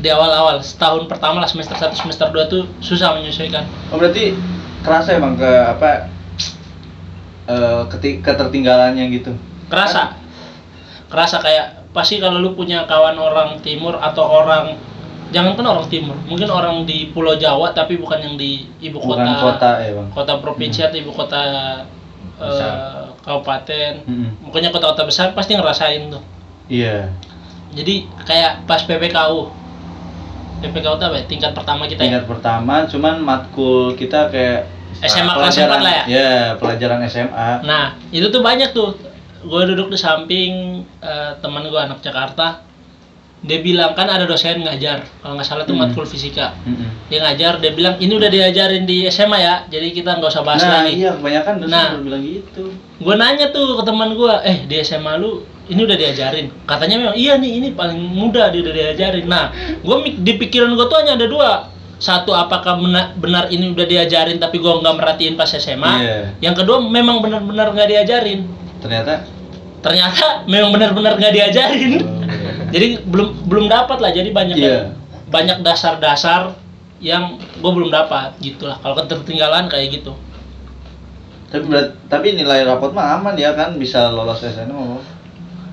Di 0.00 0.08
awal-awal, 0.10 0.58
setahun 0.64 1.06
pertama 1.06 1.44
lah 1.44 1.46
semester 1.46 1.76
1, 1.78 1.94
semester 1.94 2.26
2 2.32 2.50
tuh 2.50 2.62
susah 2.82 3.14
menyesuaikan. 3.14 3.62
Oh, 3.94 4.00
berarti 4.00 4.34
kerasa 4.82 5.14
emang 5.14 5.36
ke 5.38 5.46
apa 5.46 6.08
eh 7.46 7.82
keti- 7.92 8.18
ketertinggalannya 8.24 9.04
gitu. 9.12 9.36
Kerasa, 9.70 10.18
kerasa 11.12 11.36
kayak 11.38 11.86
pasti 11.94 12.18
kalau 12.18 12.38
lu 12.42 12.54
punya 12.54 12.86
kawan 12.86 13.18
orang 13.18 13.58
timur 13.62 13.98
atau 13.98 14.24
orang 14.24 14.78
jangankan 15.30 15.66
orang 15.66 15.86
timur, 15.86 16.16
mungkin 16.26 16.50
orang 16.50 16.82
di 16.86 17.10
Pulau 17.14 17.38
Jawa 17.38 17.70
tapi 17.70 17.94
bukan 17.98 18.18
yang 18.18 18.34
di 18.34 18.66
ibu 18.82 18.98
kota, 18.98 19.22
Bukan 19.22 19.34
kota 19.38 19.70
ya, 19.78 19.90
Bang. 19.94 20.08
kota 20.10 20.32
provinsi 20.42 20.80
atau 20.82 20.98
ibu 20.98 21.12
kota 21.14 21.38
eh. 22.40 23.09
Kabupaten, 23.20 23.92
Mm-mm. 24.04 24.28
pokoknya 24.44 24.70
kota-kota 24.70 25.04
besar 25.04 25.32
pasti 25.32 25.52
ngerasain 25.52 26.08
tuh. 26.08 26.22
Iya. 26.66 27.12
Jadi 27.70 28.08
kayak 28.24 28.64
pas 28.64 28.82
PPKU, 28.82 29.50
PPKU 30.60 30.94
itu 30.94 31.04
apa 31.04 31.16
ya? 31.16 31.24
Tingkat 31.24 31.52
pertama 31.52 31.84
kita 31.84 32.00
ya. 32.00 32.06
Tingkat 32.08 32.24
pertama 32.26 32.74
cuman 32.84 33.14
matkul 33.18 33.94
kita 33.94 34.28
kayak 34.28 34.66
SMA 35.00 35.32
kelas 35.32 35.54
pelajaran- 35.54 35.80
4 35.80 35.86
lah 35.86 35.92
ya? 35.92 36.04
Ya, 36.06 36.30
pelajaran 36.56 36.98
SMA. 37.06 37.50
Nah 37.62 37.84
itu 38.10 38.26
tuh 38.28 38.40
banyak 38.40 38.72
tuh. 38.72 38.96
Gue 39.40 39.62
duduk 39.64 39.88
di 39.88 39.96
samping 39.96 40.52
eh, 41.00 41.32
teman 41.38 41.64
gue 41.64 41.80
anak 41.80 42.00
Jakarta. 42.00 42.60
Dia 43.40 43.58
bilang 43.58 43.96
kan 43.96 44.04
ada 44.04 44.28
dosen 44.28 44.60
ngajar, 44.60 45.00
kalau 45.18 45.32
nggak 45.32 45.48
salah 45.48 45.64
tuh 45.64 45.72
Hmm. 45.72 45.88
matkul 45.88 46.04
fisika. 46.04 46.52
Mm-mm. 46.60 47.08
Dia 47.08 47.24
ngajar, 47.24 47.56
dia 47.56 47.72
bilang 47.72 47.96
ini 47.96 48.12
udah 48.12 48.28
diajarin 48.28 48.84
di 48.84 49.08
SMA 49.08 49.38
ya, 49.38 49.54
jadi 49.66 49.88
kita 49.90 50.14
nggak 50.14 50.28
usah 50.28 50.44
bahas 50.44 50.60
Nah, 50.60 50.84
lagi. 50.84 51.00
iya 51.00 51.16
kebanyakan 51.16 51.54
dosen 51.58 51.72
Nah. 51.72 51.88
bilang 51.98 52.20
gitu. 52.20 52.64
Gue 52.98 53.14
nanya 53.16 53.48
tuh 53.48 53.80
ke 53.80 53.82
teman 53.82 54.12
gue, 54.12 54.32
eh 54.44 54.56
di 54.62 54.76
SMA 54.78 55.16
lu 55.16 55.40
ini 55.66 55.80
udah 55.80 55.96
diajarin. 55.96 56.52
Katanya 56.62 56.96
memang 56.98 57.16
iya 57.16 57.34
nih 57.34 57.52
ini 57.56 57.68
paling 57.72 57.96
mudah 57.96 58.52
dia 58.52 58.60
udah 58.60 58.74
diajarin. 58.76 59.24
Nah, 59.24 59.48
gue 59.78 59.96
di 60.14 60.32
pikiran 60.36 60.68
gue 60.70 60.84
tuh 60.84 60.98
hanya 60.98 61.16
ada 61.16 61.24
dua. 61.24 61.50
Satu 61.96 62.32
apakah 62.32 62.76
benar, 62.76 63.12
benar 63.14 63.48
ini 63.48 63.70
udah 63.70 63.84
diajarin 63.84 64.36
tapi 64.36 64.56
gue 64.56 64.68
nggak 64.70 64.94
merhatiin 64.94 65.34
pas 65.34 65.48
SMA. 65.48 65.92
Iya. 65.96 66.16
Yang 66.42 66.60
kedua 66.60 66.76
memang 66.82 67.20
benar-benar 67.20 67.72
nggak 67.72 67.88
diajarin. 67.88 68.44
Ternyata 68.78 69.24
Ternyata 69.80 70.44
memang 70.44 70.70
benar-benar 70.70 71.16
nggak 71.16 71.32
diajarin. 71.32 71.92
Jadi 72.70 73.02
belum 73.02 73.44
belum 73.44 73.66
dapat 73.66 73.98
lah. 73.98 74.10
Jadi 74.10 74.30
banyak 74.30 74.56
Iya. 74.56 74.94
banyak 75.26 75.60
dasar-dasar 75.60 76.54
yang 76.98 77.24
gue 77.36 77.70
belum 77.70 77.88
dapat 77.88 78.36
gitulah. 78.38 78.76
Kalau 78.76 78.94
ketertinggalan 78.96 79.66
kayak 79.66 79.94
gitu. 79.94 80.14
tapi 81.48 81.66
berat- 81.66 81.98
tapi 82.06 82.26
nilai 82.32 82.62
rapot 82.62 82.90
mah 82.90 83.18
aman 83.18 83.34
ya 83.34 83.50
kan 83.50 83.74
bisa 83.74 84.06
lolos 84.08 84.38
SNM 84.38 85.02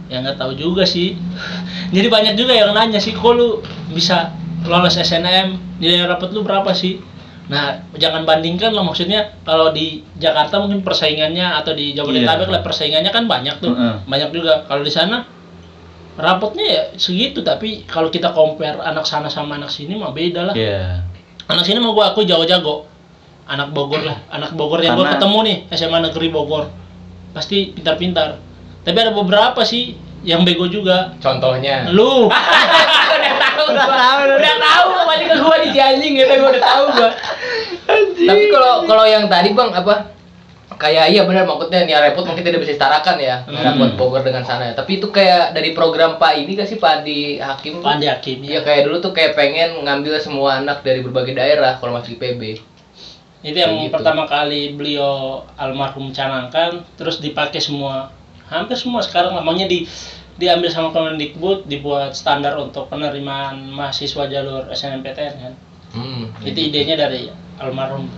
ya 0.08 0.26
nggak 0.26 0.34
tahu 0.36 0.58
juga 0.58 0.82
sih 0.82 1.14
jadi 1.94 2.10
banyak 2.10 2.34
juga 2.34 2.50
yang 2.52 2.74
nanya 2.74 2.98
sih 2.98 3.14
kok 3.14 3.30
lu 3.30 3.62
bisa 3.88 4.34
lolos 4.66 4.98
SNM 4.98 5.54
nilai 5.78 6.10
rapot 6.10 6.34
lu 6.34 6.42
berapa 6.42 6.74
sih 6.74 6.98
nah 7.46 7.78
jangan 7.94 8.26
bandingkan 8.26 8.74
lah 8.74 8.82
maksudnya 8.82 9.38
kalau 9.44 9.70
di 9.70 10.02
Jakarta 10.16 10.58
mungkin 10.58 10.82
persaingannya 10.82 11.46
atau 11.56 11.72
di 11.72 11.94
Jabodetabek 11.94 12.50
Iya. 12.50 12.54
lah 12.54 12.62
persaingannya 12.62 13.12
kan 13.12 13.30
banyak 13.30 13.56
tuh 13.60 13.70
Heeh. 13.70 13.96
banyak 14.04 14.30
juga 14.34 14.66
kalau 14.66 14.82
di 14.82 14.90
sana 14.90 15.30
rapotnya 16.18 16.66
ya 16.66 16.82
segitu 16.94 17.40
tapi 17.40 17.86
kalau 17.86 18.10
kita 18.10 18.30
compare 18.32 18.78
anak 18.80 19.06
sana 19.06 19.28
sama 19.28 19.56
anak 19.56 19.70
sini 19.70 19.94
mah 19.94 20.10
beda 20.10 20.42
lah 20.44 20.54
Iya. 20.54 21.06
anak 21.46 21.64
sini 21.64 21.78
mau 21.78 21.94
gua 21.94 22.12
aku 22.12 22.22
jago-jago 22.24 22.90
anak 23.46 23.70
Bogor 23.70 24.02
lah 24.02 24.18
anak 24.28 24.52
Bogor 24.52 24.82
yang 24.82 24.94
gua 24.94 25.06
Karena- 25.06 25.16
ketemu 25.16 25.38
nih 25.40 25.58
SMA 25.72 26.00
Negeri 26.02 26.28
Bogor 26.28 26.66
pasti 27.32 27.70
pintar-pintar 27.70 28.42
tapi 28.82 28.98
ada 28.98 29.12
beberapa 29.12 29.62
sih 29.62 29.94
yang 30.20 30.42
bego 30.42 30.66
juga 30.66 31.14
Contohnya. 31.18 31.86
lu 31.88 32.28
udah 32.28 33.34
tahu 33.38 33.68
gua. 33.70 34.34
Udah 34.34 34.56
tahu 34.58 34.88
balik 35.06 35.28
ke 35.28 35.36
gua 35.38 35.56
di 35.62 35.70
anjing 35.72 36.14
gitu 36.16 36.34
gua 36.36 36.50
udah 36.50 36.64
tahu 36.66 36.84
gua. 36.92 37.10
Tapi 38.18 38.44
kalau 38.50 38.74
kalau 38.84 39.06
yang 39.06 39.30
tadi 39.30 39.54
Bang 39.54 39.70
apa? 39.72 40.17
Kayak 40.78 41.10
iya 41.10 41.26
benar 41.26 41.44
maksudnya 41.44 41.84
nih 41.84 41.98
repot 41.98 42.22
mungkin 42.22 42.46
tidak 42.46 42.62
bisa 42.62 42.78
setarakan 42.78 43.18
ya 43.18 43.36
Hmm. 43.44 43.78
buat 43.78 43.94
Bogor 43.98 44.22
dengan 44.22 44.46
sana 44.46 44.70
ya. 44.70 44.74
Tapi 44.78 45.02
itu 45.02 45.10
kayak 45.10 45.52
dari 45.52 45.74
program 45.74 46.16
Pak 46.16 46.38
ini 46.38 46.54
kan 46.54 46.66
sih 46.66 46.78
Pak 46.78 47.02
Adi 47.02 47.42
Hakim. 47.42 47.82
Pandi 47.82 48.06
Hakim 48.06 48.46
Iya 48.46 48.62
kayak 48.62 48.86
dulu 48.86 49.02
tuh 49.02 49.10
kayak 49.10 49.34
pengen 49.34 49.82
ngambil 49.82 50.22
semua 50.22 50.62
anak 50.62 50.86
dari 50.86 51.02
berbagai 51.02 51.34
daerah 51.34 51.78
kalau 51.78 51.94
masuk 51.94 52.16
IPB. 52.16 52.62
itu 53.40 53.54
yang 53.54 53.70
gitu. 53.80 53.94
pertama 53.94 54.26
kali 54.26 54.74
beliau 54.74 55.46
almarhum 55.56 56.10
canangkan 56.10 56.82
terus 56.94 57.22
dipakai 57.22 57.62
semua 57.62 58.10
hampir 58.46 58.74
semua 58.74 59.00
sekarang 59.00 59.30
namanya 59.32 59.66
di 59.66 59.86
diambil 60.36 60.68
sama 60.70 60.90
Kemendikbud 60.90 61.66
dibuat 61.66 62.14
standar 62.14 62.58
untuk 62.58 62.90
penerimaan 62.90 63.70
mahasiswa 63.70 64.26
jalur 64.26 64.66
SNMPTN 64.68 65.34
kan 65.38 65.54
Hmm. 65.88 66.34
itu 66.42 66.60
idenya 66.60 66.98
dari 66.98 67.30
almarhum 67.56 68.10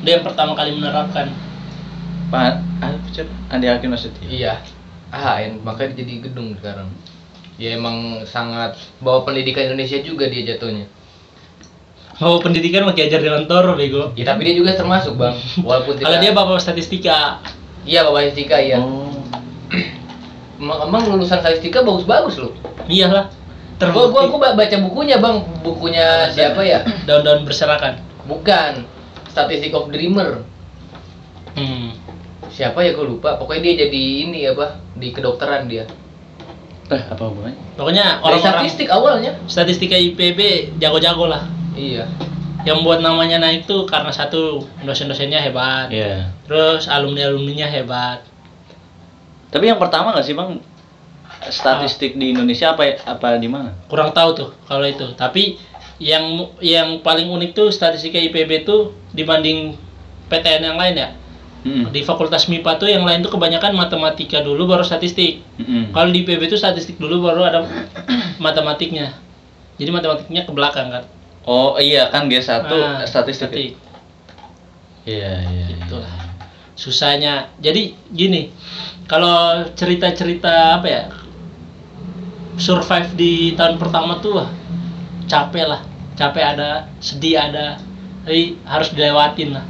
dia 0.00 0.16
yang 0.16 0.24
pertama 0.24 0.54
kali 0.54 0.70
menerapkan 0.72 1.28
Pak 2.32 2.52
apa 2.80 2.96
siapa? 3.12 3.32
Andi 3.52 3.68
Hakim 3.68 3.92
Nasution. 3.92 4.24
Iya. 4.24 4.56
Ah, 5.12 5.36
yang 5.38 5.60
makanya 5.60 6.00
jadi 6.00 6.24
gedung 6.24 6.56
sekarang. 6.56 6.88
Ya 7.60 7.76
emang 7.76 8.24
sangat 8.24 8.74
bawa 8.98 9.22
pendidikan 9.22 9.68
Indonesia 9.68 10.00
juga 10.00 10.26
dia 10.26 10.42
jatuhnya. 10.46 10.88
mau 12.16 12.38
pendidikan 12.38 12.86
mau 12.86 12.94
diajar 12.94 13.18
dengan 13.18 13.42
Toro 13.44 13.74
bego 13.74 14.14
Ya 14.14 14.22
tapi 14.22 14.46
dia 14.46 14.54
juga 14.54 14.72
termasuk 14.72 15.18
bang, 15.18 15.34
walaupun 15.58 15.96
tidak. 15.96 16.06
kalau 16.06 16.18
dia 16.22 16.30
bapak 16.30 16.60
statistika 16.62 17.42
Iya 17.82 18.06
bapak 18.06 18.30
statistika 18.30 18.56
ya. 18.56 18.78
Oh. 18.78 19.10
Emang, 20.56 20.86
emang 20.86 21.02
lulusan 21.10 21.42
statistika 21.42 21.82
bagus-bagus 21.82 22.38
loh. 22.38 22.54
iyalah 22.86 23.26
Gua, 23.26 24.06
gua, 24.06 24.22
terbukti 24.22 24.26
gua 24.28 24.38
ba- 24.38 24.54
baca 24.54 24.76
bukunya 24.78 25.16
bang, 25.18 25.36
bukunya 25.60 26.06
siapa 26.30 26.62
ya? 26.62 26.86
daun-daun 27.02 27.42
berserakan 27.42 27.98
Bukan, 28.22 28.86
Statistic 29.26 29.74
of 29.74 29.90
Dreamer. 29.90 30.46
hmm. 31.58 31.90
Siapa 32.52 32.84
ya 32.84 32.92
gua 32.92 33.06
lupa. 33.08 33.30
Pokoknya 33.34 33.72
dia 33.72 33.88
jadi 33.88 34.02
ini 34.28 34.44
apa 34.44 34.76
di 34.94 35.08
kedokteran 35.08 35.66
dia. 35.66 35.88
Eh, 36.92 37.02
apa 37.08 37.24
hubungannya? 37.24 37.56
pokoknya 37.72 38.04
Dari 38.04 38.20
orang-orang 38.20 38.52
statistik 38.60 38.88
awalnya. 38.92 39.32
statistika 39.48 39.96
IPB 39.96 40.40
jago-jago 40.76 41.24
lah 41.24 41.48
Iya. 41.72 42.04
yang 42.62 42.84
buat 42.84 43.00
namanya 43.00 43.40
naik 43.40 43.64
tuh 43.64 43.88
karena 43.88 44.12
satu 44.12 44.60
dosen-dosennya 44.84 45.40
hebat 45.40 45.88
Iya. 45.88 46.28
terus 46.44 46.84
alumni-alumninya 46.84 47.64
hebat 47.64 48.28
Tapi 49.48 49.72
yang 49.72 49.80
pertama 49.80 50.12
nggak 50.12 50.20
sih 50.22 50.36
bang 50.36 50.60
statistik 51.48 52.14
di 52.14 52.36
Indonesia 52.36 52.70
apa 52.70 52.84
apa 53.02 53.40
di 53.40 53.48
mana? 53.48 53.72
kurang 53.88 54.12
tahu 54.12 54.30
tuh 54.36 54.50
kalau 54.68 54.84
itu 54.84 55.16
tapi 55.16 55.56
yang 55.96 56.22
yang 56.60 57.00
paling 57.00 57.24
unik 57.24 57.50
tuh 57.52 57.68
statistika 57.68 58.20
IPB 58.20 58.62
tuh 58.62 58.92
dibanding 59.10 59.80
PTN 60.28 60.62
yang 60.66 60.76
lain 60.76 60.94
ya 60.94 61.08
Hmm. 61.62 61.86
di 61.94 62.02
fakultas 62.02 62.50
MIPA 62.50 62.74
tuh 62.74 62.90
yang 62.90 63.06
lain 63.06 63.22
tuh 63.22 63.30
kebanyakan 63.30 63.78
matematika 63.78 64.42
dulu 64.42 64.66
baru 64.66 64.82
statistik 64.82 65.46
Mm-mm. 65.62 65.94
kalau 65.94 66.10
di 66.10 66.26
IPB 66.26 66.50
tuh 66.50 66.58
statistik 66.58 66.98
dulu 66.98 67.22
baru 67.22 67.46
ada 67.46 67.58
matematiknya 68.42 69.14
jadi 69.78 69.94
matematiknya 69.94 70.42
ke 70.42 70.50
belakang 70.50 70.90
kan 70.90 71.04
Oh 71.42 71.74
iya 71.74 72.06
kan 72.06 72.30
G1 72.30 72.70
Ah, 72.70 73.02
statistik. 73.02 73.50
statistik. 73.50 73.74
Iya 75.02 75.42
iya. 75.42 75.66
Itulah. 75.86 76.06
iya. 76.06 76.30
susahnya 76.78 77.34
jadi 77.58 77.94
gini 78.10 78.50
kalau 79.06 79.66
cerita-cerita 79.78 80.78
apa 80.78 80.86
ya 80.86 81.02
survive 82.58 83.10
di 83.14 83.54
tahun 83.54 83.78
pertama 83.78 84.18
tuh 84.18 84.42
wah, 84.42 84.50
capek 85.30 85.64
lah 85.66 85.80
capek 86.18 86.44
ada 86.56 86.90
sedih 86.98 87.38
ada 87.38 87.78
tapi 88.22 88.58
harus 88.66 88.88
dilewatin 88.94 89.54
lah 89.58 89.64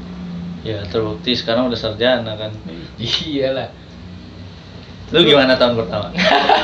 Ya 0.63 0.79
terbukti 0.87 1.35
sekarang 1.35 1.67
udah 1.67 1.77
sarjana 1.77 2.35
kan. 2.37 2.55
Iyalah. 2.97 3.69
Lu 5.11 5.21
gimana 5.21 5.55
tahun 5.55 5.77
pertama? 5.77 6.09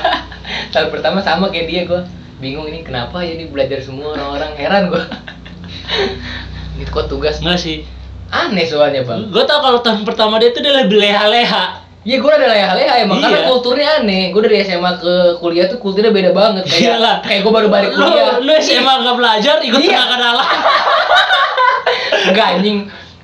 Tahun 0.72 0.88
pertama 0.88 1.18
sama 1.18 1.48
kayak 1.48 1.66
dia 1.66 1.82
gua 1.84 2.00
bingung 2.38 2.64
ini 2.64 2.80
kenapa 2.80 3.20
ya 3.20 3.34
ini 3.34 3.44
belajar 3.46 3.76
semua 3.78 4.14
orang-orang 4.14 4.52
heran 4.54 4.82
gua. 4.88 5.04
ini 6.74 6.84
kok 6.84 7.06
tugas 7.06 7.38
enggak 7.38 7.58
sih 7.58 7.84
aneh 8.28 8.62
soalnya 8.62 9.02
bang. 9.02 9.26
gue 9.26 9.40
tau 9.42 9.58
kalau 9.58 9.80
tahun 9.80 10.04
pertama 10.04 10.36
dia 10.36 10.52
tuh 10.52 10.60
dia 10.60 10.76
lebih 10.76 10.96
leha-leha 10.98 11.80
Iya 12.00 12.16
gue 12.18 12.30
ada 12.30 12.46
leha-leha 12.46 12.94
emang 13.02 13.18
karena 13.18 13.38
Iya. 13.38 13.48
kulturnya 13.48 13.88
aneh. 13.98 14.22
Gue 14.30 14.40
dari 14.40 14.62
SMA 14.62 14.92
ke 14.96 15.12
kuliah 15.36 15.66
tuh 15.66 15.76
kulturnya 15.76 16.08
beda 16.08 16.30
banget 16.30 16.64
kayak 16.64 16.80
Iyalah. 16.94 17.16
kayak 17.20 17.40
gue 17.42 17.52
baru 17.52 17.68
balik 17.68 17.90
lu, 17.90 18.00
kuliah. 18.00 18.36
lu 18.38 18.52
SMA 18.54 18.94
nggak 19.02 19.16
belajar 19.16 19.56
ikut 19.60 19.76
Iya. 19.78 19.88
tengah 19.90 20.08
kenalan 20.08 20.48
Enggak 22.28 22.46
anjing, 22.54 22.78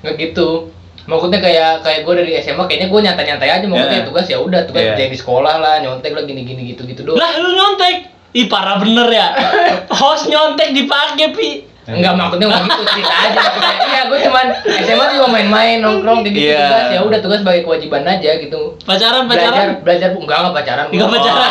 enggak 0.05 0.21
gitu. 0.21 0.69
Maksudnya 1.05 1.37
kayak 1.37 1.81
kayak 1.81 2.01
gue 2.01 2.13
dari 2.17 2.31
SMA 2.39 2.63
kayaknya 2.65 2.87
gue 2.87 2.99
nyantai-nyantai 3.01 3.49
aja 3.51 3.65
maksudnya 3.65 3.99
Iya. 3.99 4.05
tugas 4.05 4.25
ya 4.25 4.37
udah 4.37 4.61
tugas 4.63 4.81
Iya. 4.81 4.89
kerjain 4.93 5.11
di 5.11 5.19
sekolah 5.19 5.55
lah, 5.57 5.75
nyontek 5.79 6.13
lah 6.13 6.23
gini-gini 6.23 6.61
gitu-gitu 6.67 7.01
doang. 7.01 7.17
lah 7.17 7.29
lu 7.35 7.49
nyontek 7.51 8.09
ih 8.31 8.45
parah 8.45 8.77
bener 8.77 9.07
ya 9.07 9.27
host 10.01 10.27
nyontek 10.27 10.69
dipakai 10.71 11.29
pi 11.31 11.49
Enggak 11.85 12.17
maksudnya 12.17 12.49
nggak 12.49 12.65
gitu 12.65 12.83
cerita 12.89 13.13
aja 13.15 13.37
maksudnya. 13.37 13.75
Iya, 13.85 14.01
gue 14.09 14.19
cuman 14.19 14.45
SMA 14.81 15.05
cuma 15.13 15.27
main-main 15.29 15.77
nongkrong 15.77 16.25
gitu 16.25 16.37
Iya. 16.43 16.57
tugas 16.65 16.85
ya 16.89 16.99
udah 16.99 17.19
tugas 17.21 17.39
sebagai 17.39 17.61
kewajiban 17.61 18.01
aja 18.03 18.31
gitu. 18.35 18.61
pacaran 18.81 19.29
Belajar 19.29 19.53
pacaran 19.53 19.69
belajar 19.85 20.09
enggak 20.11 20.37
enggak 20.41 20.55
pacaran. 20.57 20.85
Enggak 20.89 21.09
pacaran. 21.13 21.49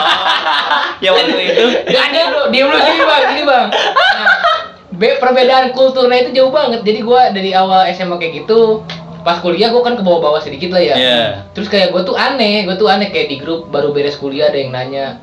ya 1.06 1.10
waktu 1.14 1.38
itu. 1.38 1.64
Enggak 1.86 2.06
dia 2.10 2.24
lu, 2.26 2.40
dia 2.50 2.62
lu 2.66 2.74
gini 2.74 3.02
bang, 3.06 3.22
gini 3.30 3.42
bang. 3.46 3.66
Nah, 3.70 4.26
be- 4.96 5.18
perbedaan 5.18 5.74
kulturnya 5.74 6.26
itu 6.26 6.30
jauh 6.34 6.52
banget. 6.54 6.86
Jadi 6.86 6.98
gua 7.02 7.30
dari 7.34 7.50
awal 7.54 7.90
SMA 7.90 8.16
kayak 8.18 8.44
gitu, 8.44 8.82
pas 9.26 9.42
kuliah 9.42 9.70
gua 9.74 9.82
kan 9.82 9.94
ke 9.98 10.02
bawah-bawah 10.02 10.40
sedikit 10.40 10.74
lah 10.74 10.82
ya. 10.82 10.94
Iya. 10.94 11.22
Terus 11.52 11.68
kayak 11.68 11.90
gua 11.90 12.02
tuh 12.06 12.14
aneh, 12.14 12.64
gua 12.66 12.76
tuh 12.78 12.88
aneh 12.88 13.10
kayak 13.10 13.28
di 13.30 13.36
grup 13.42 13.68
baru 13.68 13.90
beres 13.90 14.16
kuliah 14.16 14.48
ada 14.48 14.58
yang 14.58 14.70
nanya, 14.70 15.20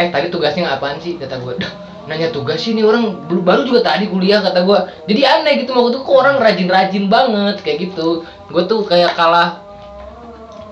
eh 0.00 0.08
tadi 0.08 0.32
tugasnya 0.32 0.68
apaan 0.68 0.98
sih? 0.98 1.20
Kata 1.20 1.38
"Dah, 1.38 1.72
nanya 2.08 2.32
tugas 2.32 2.60
sih 2.60 2.72
nih 2.72 2.84
orang 2.84 3.28
baru, 3.28 3.68
juga 3.68 3.84
tadi 3.84 4.08
kuliah 4.08 4.40
kata 4.40 4.64
gua. 4.64 4.88
Jadi 5.04 5.20
aneh 5.22 5.52
gitu 5.62 5.76
maksud 5.76 6.00
tuh 6.00 6.02
kok 6.02 6.16
orang 6.16 6.36
rajin-rajin 6.40 7.06
banget 7.12 7.56
kayak 7.60 7.90
gitu. 7.90 8.24
Gua 8.48 8.64
tuh 8.64 8.84
kayak 8.84 9.16
kalah 9.16 9.64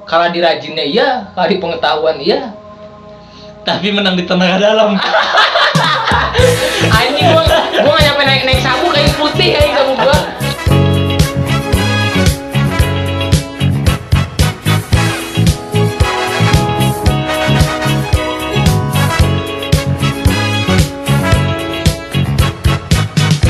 kalah 0.03 0.29
di 0.29 0.45
rajinnya 0.45 0.85
iya, 0.85 1.09
kalah 1.33 1.49
di 1.49 1.57
pengetahuan 1.57 2.21
iya. 2.21 2.53
tapi 3.62 3.95
menang 3.95 4.18
di 4.18 4.27
tenaga 4.27 4.59
dalam 4.59 4.99
Anjing 6.90 7.29
gua 7.33 7.45
gua 7.83 7.92
gak 7.97 8.05
nyampe 8.09 8.23
naik 8.25 8.42
naik 8.49 8.61
sabu 8.64 8.88
kayak 8.90 9.12
putih 9.16 9.49
kayak 9.57 9.71
sabu 9.77 9.92
gua. 9.97 10.42